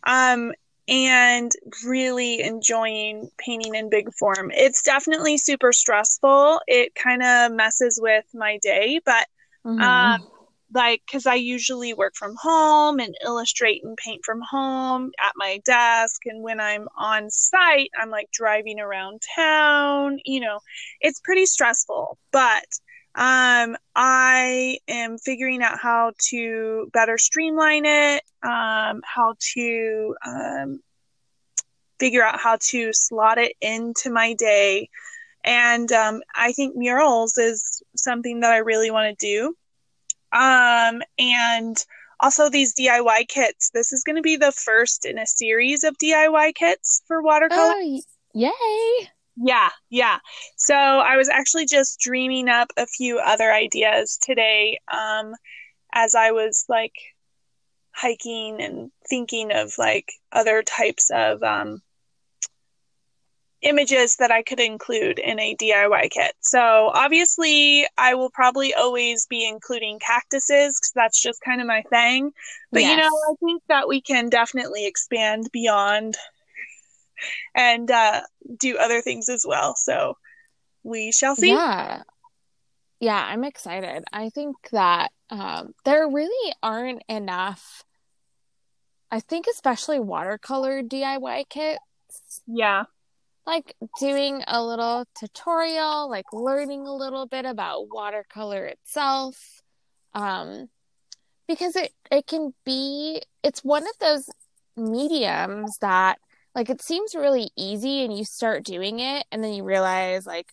um, 0.06 0.54
and 0.88 1.52
really 1.86 2.42
enjoying 2.42 3.30
painting 3.38 3.76
in 3.76 3.90
big 3.90 4.14
form. 4.14 4.52
It's 4.54 4.84
definitely 4.84 5.38
super 5.38 5.74
stressful. 5.74 6.62
It 6.68 6.96
kind 6.96 7.24
of 7.24 7.52
messes 7.54 8.00
with 8.02 8.26
my 8.34 8.60
day, 8.62 9.00
but 9.06 9.28
Mhm. 9.66 9.82
um, 9.84 10.20
like, 10.74 11.02
because 11.08 11.26
I 11.28 11.36
usually 11.36 11.94
work 11.94 12.16
from 12.16 12.36
home 12.42 13.00
and 13.00 13.16
illustrate 13.26 13.84
and 13.84 13.98
paint 13.98 14.22
from 14.26 14.42
home 14.50 15.12
at 15.20 15.34
my 15.36 15.62
desk. 15.66 16.22
And 16.26 16.44
when 16.44 16.60
I'm 16.62 16.88
on 16.98 17.30
site, 17.30 17.90
I'm 18.00 18.10
like 18.10 18.30
driving 18.32 18.80
around 18.80 19.22
town. 19.36 20.20
You 20.26 20.42
know, 20.42 20.60
it's 21.02 21.20
pretty 21.22 21.46
stressful, 21.46 22.18
but 22.32 22.66
um, 23.16 23.76
I 23.96 24.78
am 24.88 25.18
figuring 25.18 25.62
out 25.62 25.80
how 25.80 26.14
to 26.30 26.90
better 26.94 27.18
streamline 27.18 27.86
it, 27.86 28.24
um, 28.42 29.02
how 29.04 29.36
to 29.54 30.16
um, 30.26 30.80
figure 32.00 32.24
out 32.24 32.40
how 32.40 32.58
to 32.70 32.94
slot 32.94 33.38
it 33.38 33.54
into 33.60 34.10
my 34.10 34.34
day. 34.34 34.90
And 35.44 35.92
um, 35.92 36.22
I 36.36 36.54
think 36.54 36.76
murals 36.76 37.38
is 37.38 37.84
something 37.96 38.40
that 38.42 38.52
I 38.52 38.58
really 38.58 38.92
want 38.92 39.18
to 39.18 39.26
do. 39.26 39.56
Um, 40.32 41.02
and 41.20 41.84
also 42.22 42.50
these 42.50 42.74
DIY 42.76 43.28
kits. 43.28 43.72
This 43.74 43.92
is 43.92 44.04
going 44.04 44.16
to 44.16 44.22
be 44.22 44.38
the 44.38 44.52
first 44.54 45.06
in 45.06 45.18
a 45.18 45.28
series 45.28 45.84
of 45.84 45.98
DIY 45.98 46.56
kits 46.56 47.02
for 47.08 47.22
watercolor. 47.22 47.74
Oh, 47.76 48.02
yay. 48.34 49.10
Yeah, 49.38 49.70
yeah. 49.90 50.20
So 50.58 50.76
I 50.76 51.18
was 51.18 51.30
actually 51.30 51.66
just 51.66 52.00
dreaming 52.00 52.50
up 52.50 52.70
a 52.78 52.86
few 52.86 53.20
other 53.20 53.52
ideas 53.52 54.20
today 54.22 54.80
um, 54.92 55.34
as 55.94 56.16
I 56.16 56.32
was 56.32 56.66
like 56.68 56.94
hiking 57.94 58.62
and 58.62 58.92
thinking 59.10 59.52
of 59.52 59.74
like 59.78 60.12
other 60.32 60.64
types 60.64 61.10
of 61.14 61.44
um, 61.44 61.82
images 63.62 64.16
that 64.18 64.32
I 64.32 64.44
could 64.44 64.60
include 64.60 65.20
in 65.20 65.40
a 65.40 65.56
DIY 65.56 66.10
kit. 66.12 66.34
So 66.42 66.92
obviously, 66.94 67.88
I 67.98 68.16
will 68.16 68.32
probably 68.32 68.74
always 68.74 69.28
be 69.28 69.48
including 69.48 70.00
cactuses 70.00 70.80
because 70.80 70.92
that's 70.96 71.22
just 71.22 71.42
kind 71.42 71.62
of 71.62 71.68
my 71.68 71.84
thing. 71.90 72.32
But 72.72 72.84
you 72.84 72.98
know, 72.98 73.04
I 73.04 73.34
think 73.44 73.62
that 73.70 73.88
we 73.88 74.02
can 74.02 74.30
definitely 74.30 74.88
expand 74.88 75.50
beyond 75.52 76.18
and 77.56 77.90
uh, 77.90 78.22
do 78.58 78.78
other 78.78 79.02
things 79.02 79.30
as 79.30 79.46
well. 79.48 79.76
So 79.76 80.18
we 80.84 81.12
shall 81.12 81.36
see. 81.36 81.50
Yeah. 81.50 82.04
Yeah, 83.00 83.26
I'm 83.28 83.44
excited. 83.44 84.04
I 84.14 84.30
think 84.30 84.56
that 84.72 85.12
um, 85.32 85.74
there 85.86 86.08
really 86.08 86.54
aren't 86.62 87.02
enough, 87.10 87.84
I 89.10 89.20
think, 89.22 89.48
especially 89.52 90.00
watercolor 90.00 90.84
DIY 90.84 91.50
kits. 91.50 92.42
Yeah. 92.46 92.84
Like 93.48 93.76
doing 94.00 94.44
a 94.48 94.64
little 94.64 95.06
tutorial, 95.20 96.12
like 96.12 96.32
learning 96.32 96.86
a 96.86 96.94
little 96.94 97.26
bit 97.26 97.46
about 97.46 97.88
watercolor 97.90 98.66
itself. 98.66 99.64
Um, 100.14 100.70
because 101.48 101.76
it, 101.76 101.92
it 102.12 102.28
can 102.28 102.54
be, 102.66 103.24
it's 103.44 103.64
one 103.64 103.84
of 103.84 103.98
those 104.00 104.30
mediums 104.78 105.76
that, 105.80 106.20
like, 106.56 106.70
it 106.70 106.82
seems 106.82 107.16
really 107.16 107.50
easy 107.58 108.04
and 108.04 108.16
you 108.16 108.26
start 108.26 108.64
doing 108.64 109.00
it 109.00 109.26
and 109.32 109.44
then 109.44 109.54
you 109.54 109.64
realize, 109.64 110.26
like, 110.26 110.52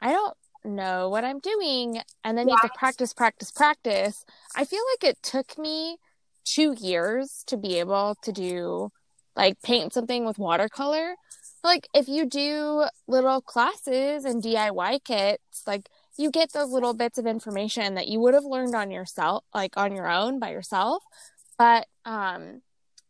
I 0.00 0.12
don't 0.12 0.36
know 0.64 1.08
what 1.08 1.24
I'm 1.24 1.38
doing. 1.40 2.00
And 2.24 2.36
then 2.36 2.48
you 2.48 2.56
have 2.60 2.70
to 2.70 2.78
practice, 2.78 3.12
practice, 3.12 3.50
practice. 3.50 4.24
I 4.54 4.64
feel 4.64 4.82
like 4.92 5.10
it 5.10 5.22
took 5.22 5.58
me 5.58 5.98
two 6.44 6.74
years 6.78 7.44
to 7.46 7.56
be 7.56 7.78
able 7.78 8.16
to 8.22 8.32
do 8.32 8.90
like 9.36 9.60
paint 9.62 9.92
something 9.92 10.24
with 10.24 10.38
watercolor. 10.38 11.14
Like 11.62 11.88
if 11.94 12.08
you 12.08 12.26
do 12.26 12.86
little 13.06 13.40
classes 13.40 14.24
and 14.24 14.42
DIY 14.42 15.04
kits, 15.04 15.62
like 15.66 15.88
you 16.18 16.30
get 16.30 16.52
those 16.52 16.70
little 16.70 16.94
bits 16.94 17.18
of 17.18 17.26
information 17.26 17.94
that 17.94 18.08
you 18.08 18.20
would 18.20 18.34
have 18.34 18.44
learned 18.44 18.74
on 18.74 18.90
yourself, 18.90 19.44
like 19.54 19.76
on 19.76 19.94
your 19.94 20.08
own 20.08 20.38
by 20.38 20.50
yourself. 20.50 21.02
But 21.58 21.86
um 22.04 22.62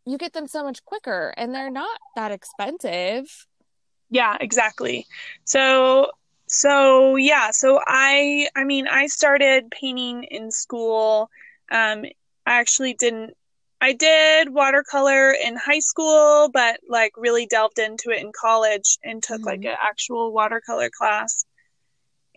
you 0.07 0.19
get 0.19 0.33
them 0.33 0.47
so 0.47 0.63
much 0.65 0.85
quicker 0.85 1.33
and 1.37 1.55
they're 1.55 1.71
not 1.71 2.01
that 2.17 2.33
expensive. 2.33 3.47
Yeah, 4.11 4.37
exactly. 4.41 5.07
So 5.45 6.11
so 6.49 7.17
yeah, 7.17 7.51
so 7.53 7.81
I 7.87 8.49
I 8.57 8.65
mean 8.65 8.89
I 8.89 9.07
started 9.07 9.71
painting 9.71 10.25
in 10.25 10.51
school. 10.51 11.31
Um 11.71 12.05
I 12.47 12.61
actually 12.61 12.95
didn't 12.95 13.35
I 13.81 13.93
did 13.95 14.51
watercolor 14.53 15.33
in 15.33 15.57
high 15.57 15.79
school, 15.79 16.51
but 16.53 16.81
like 16.89 17.13
really 17.17 17.47
delved 17.47 17.79
into 17.79 18.11
it 18.11 18.21
in 18.21 18.33
college 18.39 18.99
and 19.05 19.23
took 19.23 19.47
like 19.47 19.61
Mhm. 19.63 19.71
an 19.73 19.77
actual 19.81 20.33
watercolor 20.33 20.91
class. 20.91 21.45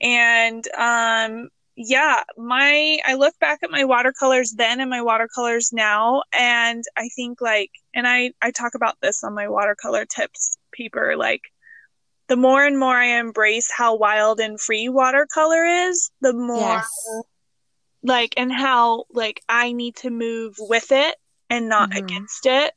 And 0.01 0.67
um 0.77 1.50
yeah, 1.75 2.24
my 2.38 3.00
I 3.06 3.15
look 3.15 3.38
back 3.39 3.60
at 3.63 3.72
my 3.72 3.84
watercolors 3.86 4.51
then 4.51 4.80
and 4.80 4.89
my 4.89 5.01
watercolors 5.01 5.72
now 5.74 6.24
and 6.32 6.84
I 6.96 7.10
think 7.15 7.42
like 7.42 7.72
and 7.94 8.08
I 8.08 8.32
I 8.42 8.51
talk 8.51 8.75
about 8.75 8.96
this 9.01 9.24
on 9.24 9.34
my 9.34 9.48
watercolor 9.48 10.06
tips 10.06 10.58
paper 10.72 11.15
like 11.18 11.42
the 12.27 12.36
more 12.36 12.63
and 12.63 12.80
more 12.80 12.96
I 12.96 13.20
embrace 13.20 13.72
how 13.72 13.96
wild 13.96 14.39
and 14.39 14.60
free 14.60 14.88
watercolor 14.88 15.65
is, 15.65 16.10
the 16.22 16.34
more 16.34 16.58
Yes. 16.60 17.22
like 18.01 18.34
and 18.38 18.51
how 18.51 19.06
like 19.12 19.42
I 19.50 19.72
need 19.74 19.96
to 19.98 20.10
move 20.10 20.56
with 20.60 20.92
it 20.92 21.15
and 21.50 21.70
not 21.70 21.92
Mhm. 21.92 21.98
against 21.98 22.46
it. 22.46 22.74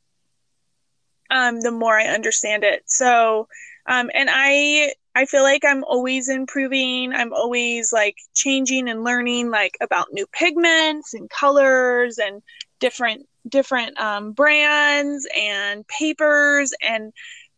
Um, 1.29 1.59
the 1.61 1.71
more 1.71 1.97
I 1.97 2.05
understand 2.07 2.63
it. 2.63 2.83
So, 2.87 3.47
um, 3.85 4.09
and 4.13 4.29
I 4.31 4.93
I 5.17 5.25
feel 5.25 5.41
like 5.41 5.65
I'm 5.65 5.83
always 5.83 6.29
improving. 6.29 7.11
I'm 7.11 7.33
always 7.33 7.91
like 7.91 8.17
changing 8.35 8.87
and 8.87 9.03
learning 9.03 9.49
like 9.49 9.75
about 9.81 10.09
new 10.11 10.27
pigments 10.27 11.15
and 11.15 11.27
colors 11.27 12.19
and 12.19 12.43
different 12.79 13.25
different 13.49 13.99
um, 13.99 14.33
brands 14.33 15.27
and 15.35 15.87
papers 15.87 16.71
and 16.83 17.11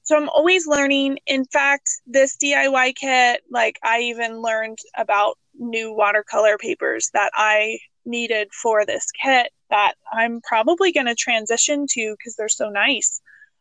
so 0.03 0.15
I'm 0.15 0.29
always 0.29 0.65
learning. 0.67 1.19
In 1.27 1.43
fact, 1.43 1.89
this 2.07 2.37
DIY 2.37 2.95
kit, 2.95 3.41
like 3.51 3.77
I 3.83 3.99
even 4.03 4.41
learned 4.41 4.77
about 4.97 5.37
new 5.59 5.93
watercolor 5.93 6.57
papers 6.57 7.09
that 7.13 7.31
I 7.35 7.77
needed 8.05 8.47
for 8.53 8.85
this 8.85 9.05
kit 9.21 9.51
that 9.69 9.95
I'm 10.13 10.39
probably 10.47 10.93
going 10.93 11.07
to 11.07 11.13
transition 11.13 11.87
to 11.89 12.15
because 12.17 12.37
they're 12.37 12.47
so 12.47 12.69
nice. 12.69 13.19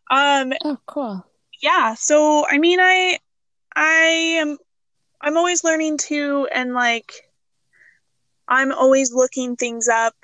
Um, 0.08 0.52
Oh, 0.64 0.78
cool. 0.86 1.26
yeah. 1.60 1.94
So 1.94 2.46
I 2.48 2.58
mean, 2.58 2.78
I 2.80 3.18
I 3.78 4.38
am 4.40 4.58
I'm 5.20 5.36
always 5.36 5.62
learning 5.62 5.98
too, 5.98 6.48
and 6.52 6.74
like 6.74 7.12
I'm 8.48 8.72
always 8.72 9.14
looking 9.14 9.54
things 9.54 9.86
up. 9.86 10.14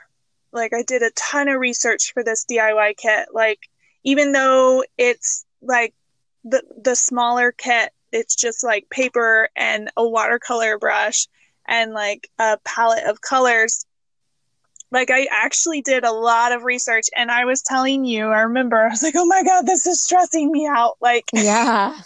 Like 0.53 0.73
I 0.75 0.83
did 0.83 1.03
a 1.03 1.13
ton 1.13 1.49
of 1.49 1.61
research 1.61 2.13
for 2.13 2.25
this 2.25 2.45
DIY 2.51 2.97
kit. 2.97 3.29
Like 3.33 3.61
even 4.03 4.33
though 4.33 4.83
it's 4.99 5.47
like 5.63 5.95
the 6.43 6.65
the 6.83 6.97
smaller 6.97 7.53
kit, 7.53 7.93
it's 8.11 8.35
just 8.35 8.65
like 8.65 8.91
paper 8.91 9.49
and 9.55 9.89
a 9.97 10.07
watercolor 10.07 10.77
brush 10.77 11.29
and 11.65 11.93
like 11.93 12.29
a 12.41 12.59
palette 12.65 13.05
of 13.05 13.21
colors. 13.21 13.87
Like 14.91 15.11
I 15.13 15.29
actually 15.31 15.81
did 15.81 16.03
a 16.03 16.13
lot 16.13 16.51
of 16.51 16.65
research 16.65 17.07
and 17.17 17.31
I 17.31 17.45
was 17.45 17.63
telling 17.63 18.05
you, 18.05 18.31
I 18.31 18.41
remember 18.41 18.79
I 18.79 18.89
was 18.89 19.05
like, 19.05 19.15
"Oh 19.17 19.27
my 19.27 19.45
god, 19.45 19.65
this 19.65 19.87
is 19.87 20.03
stressing 20.03 20.51
me 20.51 20.67
out." 20.67 20.97
Like 21.01 21.31
Yeah. 21.33 22.01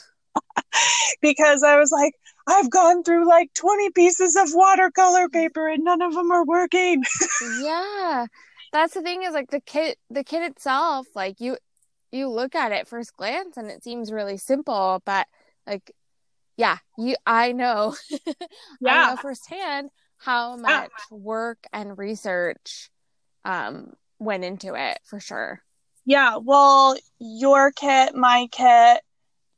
because 1.23 1.62
I 1.62 1.76
was 1.78 1.90
like, 1.92 2.14
I've 2.47 2.71
gone 2.71 3.02
through 3.02 3.28
like 3.28 3.52
20 3.54 3.90
pieces 3.90 4.37
of 4.37 4.49
watercolor 4.52 5.28
paper 5.28 5.68
and 5.68 5.85
none 5.85 6.02
of 6.02 6.14
them 6.14 6.30
are 6.30 6.45
working. 6.45 7.04
Yeah. 7.40 8.26
That's 8.73 8.95
the 8.95 9.02
thing 9.02 9.23
is 9.23 9.33
like 9.33 9.50
the 9.50 9.61
kit 9.61 9.99
the 10.11 10.25
kit 10.25 10.42
itself, 10.42 11.07
like 11.14 11.40
you 11.40 11.57
you 12.12 12.28
look 12.28 12.54
at 12.54 12.73
it 12.73 12.88
first 12.88 13.16
glance 13.16 13.57
and 13.57 13.71
it 13.71 13.83
seems 13.83 14.12
really 14.12 14.37
simple, 14.38 15.02
but 15.04 15.26
like 15.66 15.92
yeah, 16.57 16.78
you 16.99 17.16
I 17.26 17.52
know. 17.52 17.97
I 18.37 18.37
Yeah. 18.80 19.11
know 19.11 19.16
firsthand 19.16 19.90
how 20.18 20.57
much 20.57 20.90
work 21.11 21.59
and 21.73 21.97
research 21.99 22.90
um 23.45 23.95
went 24.18 24.45
into 24.45 24.75
it 24.75 24.99
for 25.04 25.21
sure. 25.21 25.62
Yeah, 26.04 26.37
well, 26.38 26.97
your 27.18 27.70
kit, 27.72 28.14
my 28.14 28.48
kit, 28.51 29.03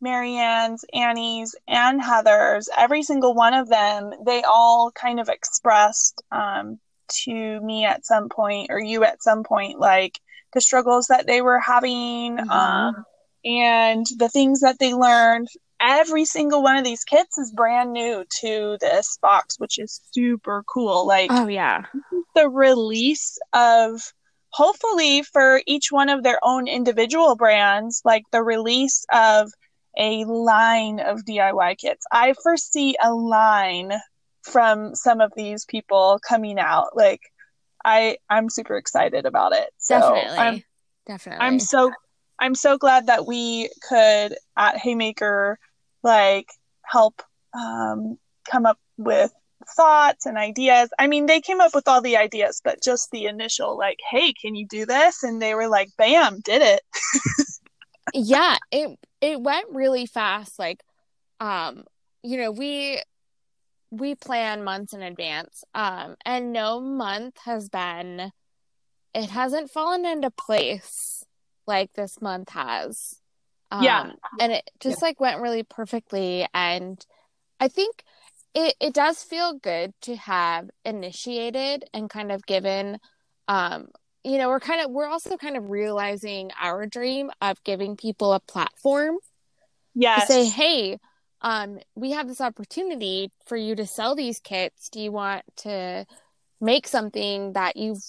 Marianne's, 0.01 0.85
Annie's, 0.93 1.55
and 1.69 2.01
Heather's, 2.03 2.69
every 2.77 3.03
single 3.03 3.35
one 3.35 3.55
of 3.55 3.69
them, 3.69 4.13
they 4.25 4.43
all 4.43 4.91
kind 4.93 5.21
of 5.21 5.29
expressed 5.29 6.23
um, 6.33 6.79
to 7.25 7.61
me 7.61 7.85
at 7.85 8.07
some 8.07 8.29
point, 8.29 8.69
or 8.71 8.81
you 8.81 9.05
at 9.05 9.23
some 9.23 9.43
point, 9.45 9.79
like 9.79 10.19
the 10.53 10.61
struggles 10.61 11.07
that 11.09 11.27
they 11.27 11.43
were 11.43 11.61
having 11.61 12.37
Mhm. 12.39 12.51
um, 12.51 13.05
and 13.45 14.07
the 14.17 14.29
things 14.29 14.61
that 14.61 14.79
they 14.79 14.95
learned. 14.95 15.49
Every 15.81 16.25
single 16.27 16.63
one 16.63 16.77
of 16.77 16.85
these 16.85 17.05
kits 17.05 17.39
is 17.39 17.53
brand 17.53 17.93
new 17.93 18.25
to 18.41 18.77
this 18.81 19.19
box, 19.23 19.59
which 19.59 19.79
is 19.79 20.01
super 20.13 20.63
cool. 20.67 21.07
Like, 21.07 21.31
Oh 21.33 21.47
yeah. 21.47 21.85
the 22.35 22.49
release 22.49 23.39
of 23.53 24.13
hopefully 24.51 25.23
for 25.23 25.63
each 25.67 25.91
one 25.91 26.09
of 26.09 26.23
their 26.23 26.39
own 26.43 26.67
individual 26.69 27.35
brands, 27.37 28.03
like 28.05 28.25
the 28.31 28.43
release 28.43 29.07
of 29.13 29.51
a 29.96 30.24
line 30.24 31.00
of 31.00 31.24
DIY 31.24 31.79
kits. 31.79 32.05
I 32.12 32.35
foresee 32.42 32.96
a 33.03 33.12
line 33.12 33.92
from 34.42 34.94
some 34.94 35.20
of 35.20 35.33
these 35.37 35.64
people 35.64 36.20
coming 36.26 36.59
out. 36.59 36.96
Like 36.96 37.20
I 37.85 38.18
I'm 38.29 38.48
super 38.48 38.76
excited 38.76 39.26
about 39.26 39.53
it. 39.53 39.70
So 39.79 39.98
Definitely. 39.98 40.38
I'm 40.38 40.64
Definitely. 41.07 41.46
I'm 41.46 41.61
so 41.61 41.92
I'm 42.38 42.55
so 42.55 42.79
glad 42.79 43.07
that 43.07 43.26
we 43.26 43.70
could 43.88 44.37
at 44.57 44.79
Haymaker 44.79 45.59
like 46.03 46.46
help 46.85 47.22
um, 47.53 48.16
come 48.50 48.64
up 48.64 48.79
with 48.96 49.33
thoughts 49.76 50.24
and 50.24 50.38
ideas. 50.38 50.88
I 50.98 51.07
mean, 51.07 51.26
they 51.26 51.40
came 51.40 51.61
up 51.61 51.74
with 51.74 51.87
all 51.87 52.00
the 52.00 52.16
ideas, 52.16 52.61
but 52.64 52.83
just 52.83 53.11
the 53.11 53.26
initial 53.26 53.76
like, 53.76 53.98
"Hey, 54.09 54.33
can 54.33 54.55
you 54.55 54.66
do 54.66 54.87
this?" 54.87 55.22
and 55.22 55.40
they 55.40 55.55
were 55.55 55.68
like, 55.68 55.88
"Bam, 55.98 56.40
did 56.44 56.62
it." 56.62 56.83
yeah 58.14 58.57
it 58.72 58.98
it 59.21 59.41
went 59.41 59.67
really 59.71 60.07
fast 60.07 60.59
like 60.59 60.83
um 61.41 61.85
you 62.23 62.37
know 62.37 62.51
we 62.51 63.01
we 63.91 64.15
plan 64.15 64.63
months 64.65 64.93
in 64.93 65.03
advance 65.03 65.65
um 65.75 66.17
and 66.25 66.53
no 66.53 66.81
month 66.81 67.37
has 67.45 67.69
been 67.69 68.31
it 69.15 69.31
hasn't 69.31 69.71
fallen 69.71 70.05
into 70.07 70.31
place 70.31 71.25
like 71.67 71.93
this 71.95 72.21
month 72.21 72.51
has 72.51 73.21
um 73.71 73.85
Yeah. 73.85 74.13
and 74.41 74.53
it 74.53 74.71
just 74.81 75.03
like 75.03 75.21
went 75.21 75.41
really 75.41 75.63
perfectly 75.63 76.47
and 76.55 77.05
i 77.59 77.69
think 77.69 78.03
it 78.55 78.75
it 78.81 78.95
does 78.95 79.23
feel 79.23 79.55
good 79.55 79.93
to 80.03 80.17
have 80.17 80.71
initiated 80.85 81.85
and 81.93 82.09
kind 82.11 82.33
of 82.33 82.47
given 82.47 82.99
um 83.49 83.89
you 84.25 84.39
know 84.39 84.49
we're 84.49 84.61
kind 84.61 84.81
of 84.85 84.91
we're 84.91 85.07
also 85.07 85.37
kind 85.37 85.57
of 85.57 85.71
realizing 85.71 86.51
our 86.61 86.87
dream 86.87 87.31
of 87.41 87.63
giving 87.65 87.97
people 87.97 88.33
a 88.33 88.41
platform 88.41 89.17
yeah 89.95 90.21
to 90.21 90.27
say 90.27 90.45
hey 90.47 90.99
um 91.43 91.79
we 91.95 92.13
have 92.13 92.29
this 92.29 92.41
opportunity 92.41 93.31
for 93.47 93.57
you 93.57 93.75
to 93.75 93.87
sell 93.87 94.15
these 94.15 94.41
kits. 94.41 94.89
Do 94.91 95.01
you 95.01 95.13
want 95.13 95.43
to 95.59 96.07
make 96.61 96.87
something 96.87 97.55
that 97.55 97.77
you've 97.77 98.05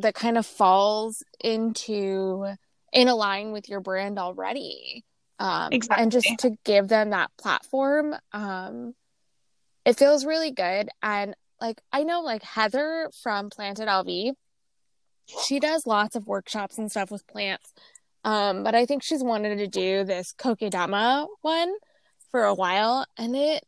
that 0.00 0.14
kind 0.14 0.38
of 0.38 0.46
falls 0.46 1.22
into 1.38 2.46
in 2.92 3.08
a 3.08 3.14
line 3.14 3.52
with 3.52 3.68
your 3.68 3.80
brand 3.80 4.18
already? 4.18 5.04
Um 5.38 5.70
and 5.96 6.10
just 6.10 6.26
to 6.40 6.56
give 6.64 6.88
them 6.88 7.10
that 7.10 7.30
platform 7.38 8.16
um 8.32 8.94
it 9.84 9.96
feels 9.96 10.26
really 10.26 10.50
good. 10.50 10.90
And 11.02 11.34
like 11.60 11.80
i 11.92 12.02
know 12.02 12.20
like 12.20 12.42
heather 12.42 13.10
from 13.22 13.50
planted 13.50 13.88
lv 13.88 14.32
she 15.44 15.60
does 15.60 15.86
lots 15.86 16.16
of 16.16 16.26
workshops 16.26 16.78
and 16.78 16.90
stuff 16.90 17.10
with 17.10 17.26
plants 17.26 17.72
um 18.24 18.62
but 18.62 18.74
i 18.74 18.84
think 18.86 19.02
she's 19.02 19.22
wanted 19.22 19.56
to 19.56 19.66
do 19.66 20.04
this 20.04 20.34
kokedama 20.36 21.26
one 21.42 21.72
for 22.30 22.44
a 22.44 22.54
while 22.54 23.06
and 23.16 23.34
it 23.36 23.64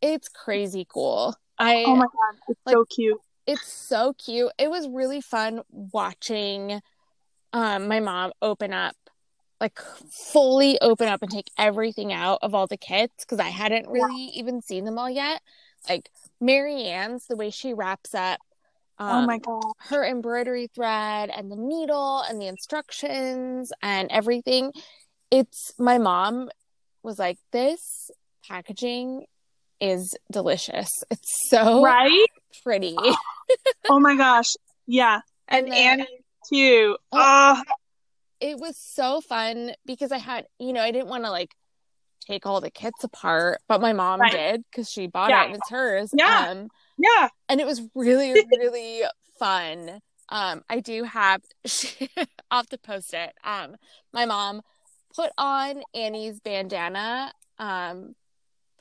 it's 0.00 0.28
crazy 0.28 0.86
cool 0.88 1.34
i 1.58 1.84
oh 1.86 1.96
my 1.96 2.04
god, 2.04 2.40
it's 2.48 2.60
like- 2.66 2.74
so 2.74 2.84
cute. 2.84 3.20
it's 3.46 3.72
so 3.72 4.12
cute. 4.12 4.52
It 4.58 4.70
was 4.70 4.86
really 4.88 5.20
fun 5.20 5.62
watching 5.70 6.80
um 7.52 7.88
my 7.88 7.98
mom 8.00 8.32
open 8.42 8.72
up 8.72 8.94
like 9.60 9.80
fully 10.10 10.78
open 10.80 11.08
up 11.08 11.20
and 11.22 11.30
take 11.30 11.50
everything 11.58 12.12
out 12.12 12.38
of 12.42 12.54
all 12.54 12.66
the 12.68 12.76
kits 12.76 13.24
because 13.24 13.40
I 13.40 13.48
hadn't 13.48 13.88
really 13.88 14.30
even 14.34 14.60
seen 14.62 14.84
them 14.84 14.98
all 14.98 15.10
yet. 15.10 15.40
Like 15.88 16.10
Mary 16.40 16.84
Ann's 16.84 17.26
the 17.26 17.36
way 17.36 17.50
she 17.50 17.74
wraps 17.74 18.14
up 18.14 18.38
um, 18.98 19.24
oh 19.24 19.26
my 19.26 19.38
god. 19.38 19.62
her 19.90 20.04
embroidery 20.04 20.66
thread 20.74 21.30
and 21.30 21.50
the 21.52 21.56
needle 21.56 22.20
and 22.28 22.40
the 22.40 22.46
instructions 22.48 23.72
and 23.82 24.10
everything. 24.10 24.72
It's 25.30 25.72
my 25.78 25.98
mom 25.98 26.48
was 27.02 27.18
like, 27.18 27.38
This 27.52 28.10
packaging 28.48 29.26
is 29.80 30.16
delicious. 30.32 30.90
It's 31.10 31.48
so 31.50 31.82
Right? 31.82 32.26
pretty. 32.62 32.96
Oh 33.88 33.98
my 34.00 34.16
gosh. 34.16 34.54
Yeah. 34.86 35.20
And, 35.48 35.64
And 35.66 35.72
then- 35.72 36.00
Annie 36.00 36.24
too. 36.52 36.96
Oh. 37.12 37.62
Oh, 37.66 37.72
it 38.40 38.58
was 38.58 38.76
so 38.76 39.20
fun 39.22 39.72
because 39.86 40.12
I 40.12 40.18
had, 40.18 40.46
you 40.58 40.72
know, 40.74 40.82
I 40.82 40.90
didn't 40.90 41.08
want 41.08 41.24
to 41.24 41.30
like 41.30 41.54
take 42.20 42.46
all 42.46 42.60
the 42.60 42.70
kits 42.70 43.02
apart, 43.04 43.60
but 43.68 43.80
my 43.80 43.92
mom 43.92 44.20
Right. 44.20 44.32
did 44.32 44.64
because 44.70 44.88
she 44.90 45.06
bought 45.06 45.30
Yeah. 45.30 45.42
it 45.42 45.46
and 45.46 45.54
it's 45.56 45.70
hers. 45.70 46.10
Yeah. 46.12 46.46
Um, 46.50 46.68
yeah. 46.98 47.28
and 47.48 47.60
it 47.60 47.66
was 47.66 47.82
really, 47.94 48.32
really 48.58 49.02
fun 49.38 50.00
Um, 50.30 50.62
I 50.68 50.80
do 50.80 51.04
have. 51.04 51.40
I'll 52.50 52.58
have 52.58 52.68
to 52.68 52.76
post 52.78 53.14
it. 53.14 53.32
Um, 53.44 53.76
my 54.12 54.26
mom 54.26 54.60
put 55.16 55.30
on 55.38 55.82
Annie's 55.94 56.38
bandana. 56.40 57.32
Um, 57.58 58.14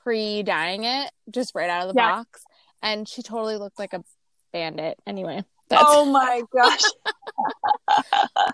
pre 0.03 0.43
dyeing 0.43 0.83
it, 0.83 1.09
just 1.31 1.53
right 1.55 1.69
out 1.69 1.87
of 1.87 1.95
the 1.95 2.01
Yeah. 2.01 2.17
box, 2.17 2.43
and 2.81 3.07
she 3.07 3.21
totally 3.21 3.55
looked 3.55 3.79
like 3.79 3.93
a 3.93 4.03
bandit. 4.51 4.99
Anyway, 5.07 5.43
that's. 5.69 5.83
Oh 5.87 6.05
my 6.05 6.41
gosh. 6.53 6.83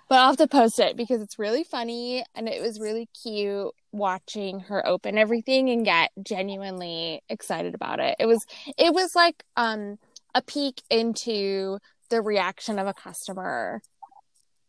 But 0.10 0.19
I'll 0.19 0.28
have 0.28 0.38
to 0.38 0.47
post 0.47 0.80
it 0.80 0.95
because 0.95 1.21
it's 1.21 1.39
really 1.39 1.63
funny 1.63 2.23
and 2.36 2.47
it 2.47 2.62
was 2.62 2.80
really 2.80 3.10
cute 3.19 3.71
watching 3.91 4.60
her 4.62 4.86
open 4.86 5.17
everything 5.17 5.69
and 5.69 5.84
get 5.84 6.12
genuinely 6.21 7.21
excited 7.30 7.73
about 7.73 7.99
it. 7.99 8.15
It 8.19 8.28
was 8.28 8.45
it 8.78 8.93
was 8.93 9.15
like 9.15 9.43
um 9.58 9.97
a 10.36 10.41
peek 10.41 10.84
into 10.89 11.80
the 12.10 12.21
reaction 12.21 12.78
of 12.78 12.86
a 12.86 12.93
customer. 12.93 13.82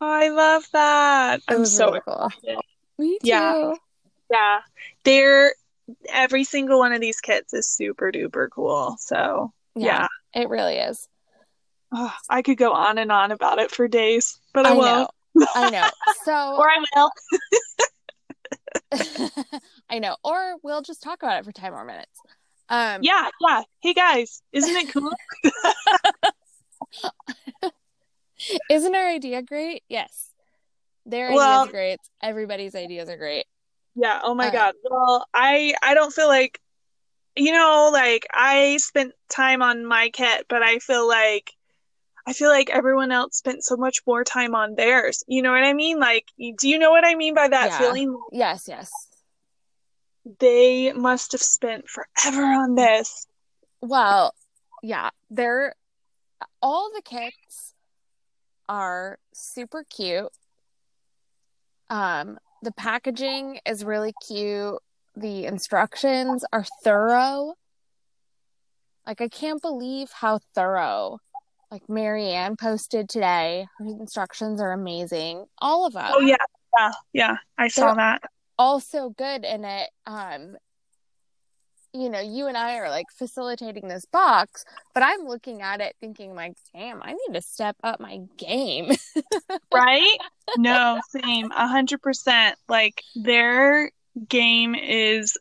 I 0.01 0.31
love 0.31 0.65
that. 0.73 1.41
It 1.41 1.55
I'm 1.55 1.65
so 1.67 1.87
really 1.89 2.01
cool. 2.07 2.31
Me 2.99 3.19
too. 3.19 3.29
Yeah. 3.29 3.73
Yeah. 4.31 4.61
They're 5.05 5.55
every 6.09 6.45
single 6.45 6.79
one 6.79 6.93
of 6.93 7.01
these 7.01 7.21
kits 7.21 7.53
is 7.53 7.69
super 7.71 8.11
duper 8.11 8.49
cool. 8.51 8.97
So 8.99 9.53
Yeah, 9.75 10.09
it 10.33 10.49
really 10.49 10.77
is. 10.77 11.09
Oh, 11.95 12.15
I 12.29 12.43
could 12.43 12.59
go 12.59 12.73
on 12.73 12.99
and 12.99 13.11
on 13.13 13.31
about 13.33 13.59
it 13.59 13.71
for 13.71 13.89
days, 13.89 14.39
but 14.53 14.67
I, 14.67 14.71
I 14.71 14.73
won't. 14.75 15.11
know. 15.35 15.47
I 15.55 15.71
know. 15.71 15.89
So 16.25 16.33
Or 16.33 16.69
I 16.71 16.85
will. 16.95 17.11
I 19.91 19.99
know. 19.99 20.17
Or 20.25 20.57
we'll 20.63 20.83
just 20.83 21.03
talk 21.03 21.23
about 21.23 21.39
it 21.41 21.45
for 21.45 21.53
10 21.53 21.73
more 21.73 21.85
minutes. 21.85 22.19
Um 22.69 23.01
Yeah, 23.03 23.29
yeah. 23.41 23.63
Hey 23.83 23.95
guys, 23.95 24.43
isn't 24.53 24.75
it 24.77 24.93
cool? 24.93 25.11
Isn't 28.71 28.95
our 28.95 29.09
idea 29.09 29.43
great? 29.43 29.83
Yes. 29.89 30.31
Their 31.07 31.33
Well- 31.33 31.63
ideas 31.63 31.69
are 31.69 31.73
great. 31.73 32.01
Everybody's 32.23 32.75
ideas 32.75 33.09
are 33.09 33.17
great. 33.17 33.47
Yeah, 33.95 34.21
oh 34.23 34.35
my 34.35 34.49
Uh, 34.49 34.53
God. 34.53 34.75
Well, 34.83 35.27
I 35.33 35.75
I 35.83 35.95
don't 35.95 36.13
feel 36.13 36.29
like 36.29 36.61
you 37.37 37.53
know, 37.53 37.91
like 37.93 38.27
I 38.33 38.77
spent 38.79 39.13
time 39.29 39.61
on 39.63 39.85
my 39.85 40.11
kit, 40.11 40.47
but 40.49 40.63
I 40.63 40.79
feel 40.79 41.07
like 41.09 41.53
I 42.27 42.33
feel 42.33 42.49
like 42.49 42.71
everyone 42.71 43.13
else 43.13 43.37
spent 43.37 43.65
so 43.65 43.77
much 43.77 43.99
more 44.07 44.25
time 44.25 44.55
on 44.55 44.75
theirs. 44.75 45.23
You 45.27 45.43
know 45.43 45.53
what 45.53 45.65
I 45.65 45.75
mean? 45.75 46.01
Like, 46.01 46.25
do 46.39 46.69
you 46.69 46.79
know 46.79 46.91
what 46.91 47.07
I 47.07 47.15
mean 47.15 47.35
by 47.35 47.49
that 47.49 47.67
Yeah. 47.67 47.79
feeling? 47.79 48.19
Yes, 48.33 48.67
yes. 48.67 48.91
They 50.39 50.93
must 50.93 51.33
have 51.33 51.43
spent 51.43 51.87
forever 51.89 52.43
on 52.45 52.75
this. 52.77 53.27
Well, 53.83 54.33
yeah, 54.83 55.11
they're 55.31 55.75
all 56.63 56.91
the 56.95 57.03
kits 57.03 57.75
are 58.69 59.19
super 59.35 59.85
cute. 59.85 60.33
Um, 61.91 62.39
the 62.63 62.73
packaging 62.73 63.61
is 63.67 63.85
really 63.85 64.15
cute. 64.27 64.79
The 65.15 65.45
instructions 65.45 66.45
are 66.53 66.65
thorough. 66.83 67.55
Like 69.07 69.21
I 69.21 69.29
can't 69.29 69.61
believe 69.61 70.11
how 70.11 70.41
thorough. 70.55 71.19
Like 71.75 71.89
Marianne 71.89 72.55
posted 72.55 73.09
today, 73.09 73.67
her 73.79 73.85
instructions 73.85 74.61
are 74.61 74.71
amazing. 74.71 75.47
All 75.59 75.87
of 75.87 75.95
them. 75.95 76.09
Oh 76.09 76.21
yeah, 76.21 76.37
yeah, 76.79 76.93
yeah. 77.13 77.37
I 77.59 77.67
saw 77.67 77.95
that. 77.95 78.23
all 78.57 78.79
so 78.79 79.11
good 79.11 79.45
in 79.45 79.65
it. 79.65 79.91
Um, 80.07 80.57
you 81.93 82.09
know, 82.09 82.21
you 82.21 82.47
and 82.47 82.57
I 82.57 82.77
are 82.77 82.91
like 82.91 83.07
facilitating 83.19 83.89
this 83.89 84.05
box, 84.05 84.65
but 84.95 85.03
I'm 85.03 85.27
looking 85.27 85.63
at 85.63 85.81
it 85.81 85.97
thinking 86.01 86.37
like, 86.37 86.53
damn, 86.73 87.03
I 87.03 87.11
need 87.15 87.35
to 87.35 87.43
step 87.43 87.75
up 87.83 87.99
my 87.99 88.21
game. 88.39 88.93
Right? 89.73 90.19
No, 90.57 91.01
same. 91.09 91.51
A 91.51 91.67
hundred 91.67 92.03
percent. 92.03 92.57
Like 92.69 93.03
their 93.17 93.91
game 94.29 94.77
is 94.77 95.37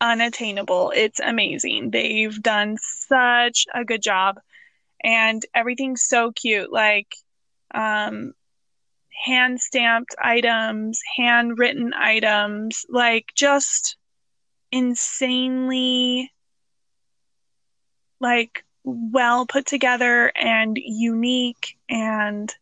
unattainable. 0.00 0.94
It's 0.96 1.20
amazing. 1.20 1.90
They've 1.90 2.42
done 2.42 2.78
such 2.80 3.66
a 3.74 3.84
good 3.84 4.00
job. 4.00 4.40
And 5.04 5.44
everything's 5.54 6.02
so 6.02 6.32
cute. 6.32 6.72
Like 6.72 7.14
um 7.72 8.32
hand 9.24 9.60
stamped 9.60 10.14
items, 10.20 11.00
handwritten 11.16 11.92
items, 11.94 12.84
like 12.88 13.26
just 13.36 13.96
insanely 14.72 16.32
like 18.20 18.64
well 18.82 19.46
put 19.46 19.66
together 19.66 20.32
and 20.34 20.76
unique 20.80 21.76
and 21.88 22.52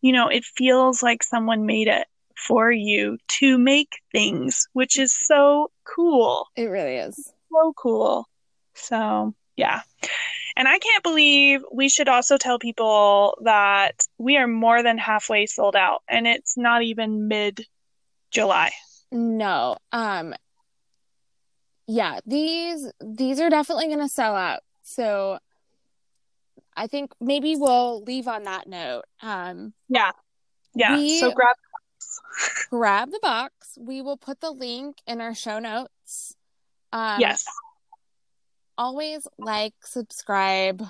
you 0.00 0.12
know, 0.12 0.28
it 0.28 0.44
feels 0.44 1.02
like 1.02 1.22
someone 1.22 1.64
made 1.64 1.88
it 1.88 2.06
for 2.36 2.70
you 2.70 3.16
to 3.26 3.56
make 3.56 4.00
things, 4.12 4.68
which 4.74 4.98
is 4.98 5.16
so 5.16 5.70
cool. 5.84 6.46
It 6.56 6.66
really 6.66 6.96
is. 6.96 7.32
So 7.50 7.72
cool. 7.74 8.28
So, 8.74 9.34
yeah. 9.56 9.80
And 10.56 10.68
I 10.68 10.78
can't 10.78 11.02
believe 11.02 11.62
we 11.72 11.88
should 11.88 12.08
also 12.08 12.36
tell 12.36 12.58
people 12.58 13.36
that 13.42 14.06
we 14.18 14.36
are 14.36 14.46
more 14.46 14.82
than 14.82 14.98
halfway 14.98 15.46
sold 15.46 15.74
out 15.74 16.02
and 16.08 16.26
it's 16.26 16.56
not 16.56 16.82
even 16.82 17.26
mid 17.28 17.66
July. 18.30 18.70
No. 19.10 19.76
Um 19.92 20.34
yeah, 21.86 22.20
these 22.24 22.90
these 23.04 23.40
are 23.40 23.50
definitely 23.50 23.86
going 23.88 23.98
to 24.00 24.08
sell 24.08 24.34
out. 24.34 24.60
So 24.82 25.38
I 26.76 26.86
think 26.86 27.12
maybe 27.20 27.56
we'll 27.56 28.02
leave 28.02 28.26
on 28.28 28.44
that 28.44 28.66
note. 28.68 29.04
Um 29.22 29.74
Yeah. 29.88 30.12
Yeah. 30.74 30.96
We- 30.96 31.18
So 31.18 31.32
grab 31.32 31.56
grab 32.70 33.10
the 33.10 33.20
box. 33.22 33.76
We 33.80 34.02
will 34.02 34.16
put 34.16 34.40
the 34.40 34.50
link 34.50 34.96
in 35.06 35.20
our 35.20 35.34
show 35.34 35.58
notes. 35.58 36.34
Um 36.92 37.20
yes. 37.20 37.44
Always 38.76 39.26
like, 39.38 39.74
subscribe 39.82 40.82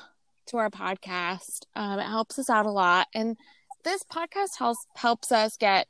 to 0.47 0.57
our 0.59 0.71
podcast. 0.71 1.65
Um, 1.75 1.99
it 1.99 2.07
helps 2.07 2.39
us 2.39 2.51
out 2.51 2.67
a 2.67 2.71
lot. 2.71 3.09
And 3.15 3.37
this 3.85 4.03
podcast 4.05 4.59
helps 4.59 4.87
helps 4.97 5.33
us 5.33 5.57
get 5.57 5.87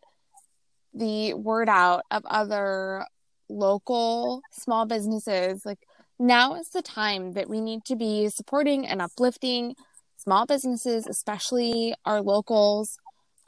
the 0.92 1.34
word 1.34 1.68
out 1.68 2.02
of 2.10 2.24
other 2.26 3.04
local 3.48 4.42
small 4.52 4.86
businesses. 4.86 5.64
Like 5.64 5.80
now 6.18 6.54
is 6.54 6.68
the 6.70 6.82
time 6.82 7.32
that 7.32 7.48
we 7.48 7.60
need 7.60 7.84
to 7.86 7.96
be 7.96 8.28
supporting 8.28 8.86
and 8.86 9.00
uplifting 9.00 9.74
small 10.16 10.46
businesses, 10.46 11.06
especially 11.06 11.94
our 12.04 12.20
locals. 12.20 12.98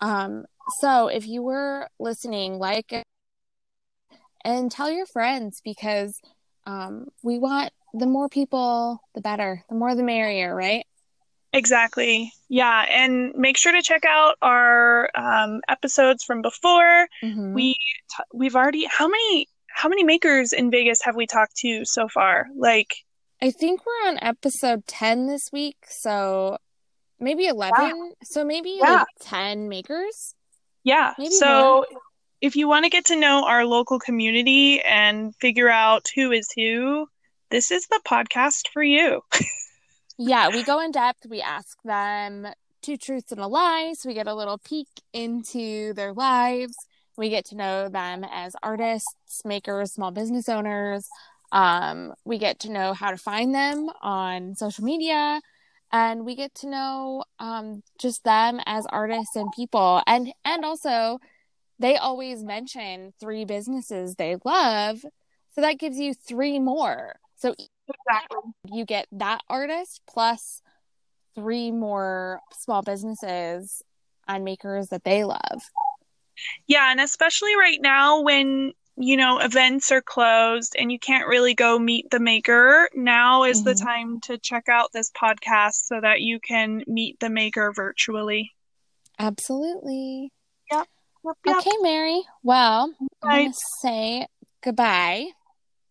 Um, 0.01 0.45
so 0.81 1.09
if 1.09 1.27
you 1.27 1.43
were 1.43 1.89
listening, 1.99 2.59
like 2.59 3.07
and 4.45 4.71
tell 4.71 4.91
your 4.91 5.07
friends 5.07 5.61
because 5.65 6.21
um, 6.67 7.09
we 7.23 7.39
want 7.39 7.73
the 7.99 8.07
more 8.07 8.29
people, 8.29 9.01
the 9.15 9.21
better. 9.21 9.65
The 9.69 9.75
more, 9.75 9.95
the 9.95 10.03
merrier, 10.03 10.55
right? 10.55 10.85
Exactly. 11.53 12.33
Yeah. 12.49 12.85
And 12.91 13.33
make 13.35 13.57
sure 13.57 13.73
to 13.73 13.83
check 13.83 14.05
out 14.07 14.37
our 14.43 15.09
um, 15.17 15.61
episodes 15.69 16.23
from 16.25 16.43
before. 16.43 17.09
Mhm. 17.23 17.55
We 17.55 17.75
t- 17.75 18.25
we've 18.35 18.55
already 18.57 18.85
how 18.91 19.09
many 19.09 19.49
how 19.69 19.89
many 19.89 20.05
makers 20.05 20.53
in 20.53 20.71
Vegas 20.71 21.03
have 21.03 21.17
we 21.17 21.27
talked 21.27 21.57
to 21.59 21.85
so 21.85 22.09
far? 22.09 22.47
Like 22.57 22.95
I 23.43 23.51
think 23.51 23.81
we're 23.87 24.09
on 24.09 24.19
episode 24.23 24.87
10 24.87 25.27
this 25.27 25.49
week, 25.53 25.77
so 25.89 26.59
maybe 27.21 27.47
11. 27.47 28.13
So 28.23 28.45
maybe 28.45 28.79
Yeah. 28.81 28.99
like 28.99 29.07
10 29.21 29.69
makers. 29.69 30.35
yeah. 30.83 31.15
Maybe 31.19 31.31
so 31.31 31.85
if 32.43 32.55
you 32.57 32.69
want 32.69 32.85
to 32.85 32.91
get 32.91 33.07
to 33.07 33.17
know 33.17 33.45
our 33.47 33.65
local 33.65 33.99
community 33.99 34.81
and 34.83 35.35
figure 35.37 35.71
out 35.71 36.07
who 36.15 36.33
is 36.33 36.49
who, 36.55 37.07
this 37.51 37.71
is 37.71 37.87
the 37.87 38.01
podcast 38.07 38.69
for 38.73 38.83
you. 38.83 39.23
Yeah, 40.19 40.49
we 40.49 40.63
go 40.63 40.81
in 40.81 40.93
depth. 40.93 41.27
We 41.29 41.43
ask 41.43 41.77
them 41.83 42.47
two 42.81 42.97
truths 42.97 43.33
and 43.33 43.41
a 43.41 43.47
lie. 43.47 43.93
So 43.99 44.09
we 44.09 44.15
get 44.15 44.27
a 44.27 44.35
little 44.35 44.57
peek 44.57 44.89
into 45.13 45.93
their 45.93 46.15
lives. 46.15 46.75
We 47.19 47.29
get 47.29 47.45
to 47.47 47.57
know 47.57 47.89
them 47.91 48.25
as 48.25 48.57
artists, 48.63 49.45
makers, 49.45 49.93
small 49.93 50.11
business 50.13 50.49
owners. 50.49 51.07
Um, 51.53 52.15
we 52.25 52.39
get 52.39 52.61
to 52.61 52.73
know 52.73 52.95
how 52.95 53.11
to 53.11 53.19
find 53.19 53.55
them 53.55 53.91
on 54.01 54.55
social 54.55 54.85
media. 54.85 55.41
And 55.93 56.25
we 56.25 56.35
get 56.35 56.55
to 56.57 56.69
know 56.69 57.25
um, 57.39 57.83
just 58.01 58.25
them 58.25 58.61
as 58.65 58.87
artists 58.89 59.37
and 59.37 59.53
people. 59.53 60.03
And 60.07 60.33
and 60.47 60.65
also 60.65 61.19
they 61.79 61.97
always 61.97 62.43
mention 62.43 63.13
three 63.21 63.45
businesses 63.45 64.15
they 64.15 64.37
love. 64.47 65.03
So 65.55 65.61
that 65.61 65.79
gives 65.79 65.99
you 65.99 66.15
three 66.15 66.59
more. 66.59 67.17
So 67.37 67.55
Exactly. 67.89 68.39
you 68.73 68.85
get 68.85 69.07
that 69.13 69.43
artist 69.49 70.01
plus 70.09 70.63
three 71.35 71.71
more 71.71 72.41
small 72.53 72.83
businesses 72.83 73.83
and 74.27 74.45
makers 74.45 74.89
that 74.89 75.05
they 75.05 75.25
love. 75.25 75.71
Yeah, 76.67 76.91
and 76.91 77.01
especially 77.01 77.57
right 77.57 77.79
now 77.81 78.21
when, 78.23 78.73
you 78.97 79.17
know, 79.17 79.39
events 79.39 79.93
are 79.93 80.03
closed 80.03 80.75
and 80.79 80.91
you 80.91 80.99
can't 80.99 81.29
really 81.29 81.55
go 81.55 81.79
meet 81.79 82.11
the 82.11 82.21
maker, 82.21 82.89
now 82.95 83.45
is 83.45 83.63
the 83.63 83.73
Mhm. 83.75 83.83
time 83.83 84.21
to 84.23 84.39
check 84.39 84.69
out 84.69 84.93
this 84.93 85.11
podcast 85.13 85.85
so 85.87 86.01
that 86.01 86.23
you 86.23 86.41
can 86.41 86.83
meet 86.87 87.21
the 87.21 87.31
maker 87.31 87.73
virtually. 87.73 88.53
Absolutely. 89.19 90.33
Yep, 90.71 90.89
yep. 91.45 91.57
Okay, 91.59 91.77
Mary. 91.81 92.23
Well, 92.43 92.95
I'm 93.01 93.09
going 93.31 93.53
to 93.53 93.59
say 93.81 94.27
goodbye. 94.63 95.29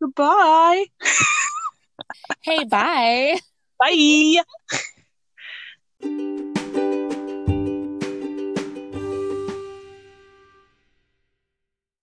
Goodbye. 0.06 0.86
Hey, 2.42 2.64
bye. 2.66 3.40
Bye. 3.80 4.44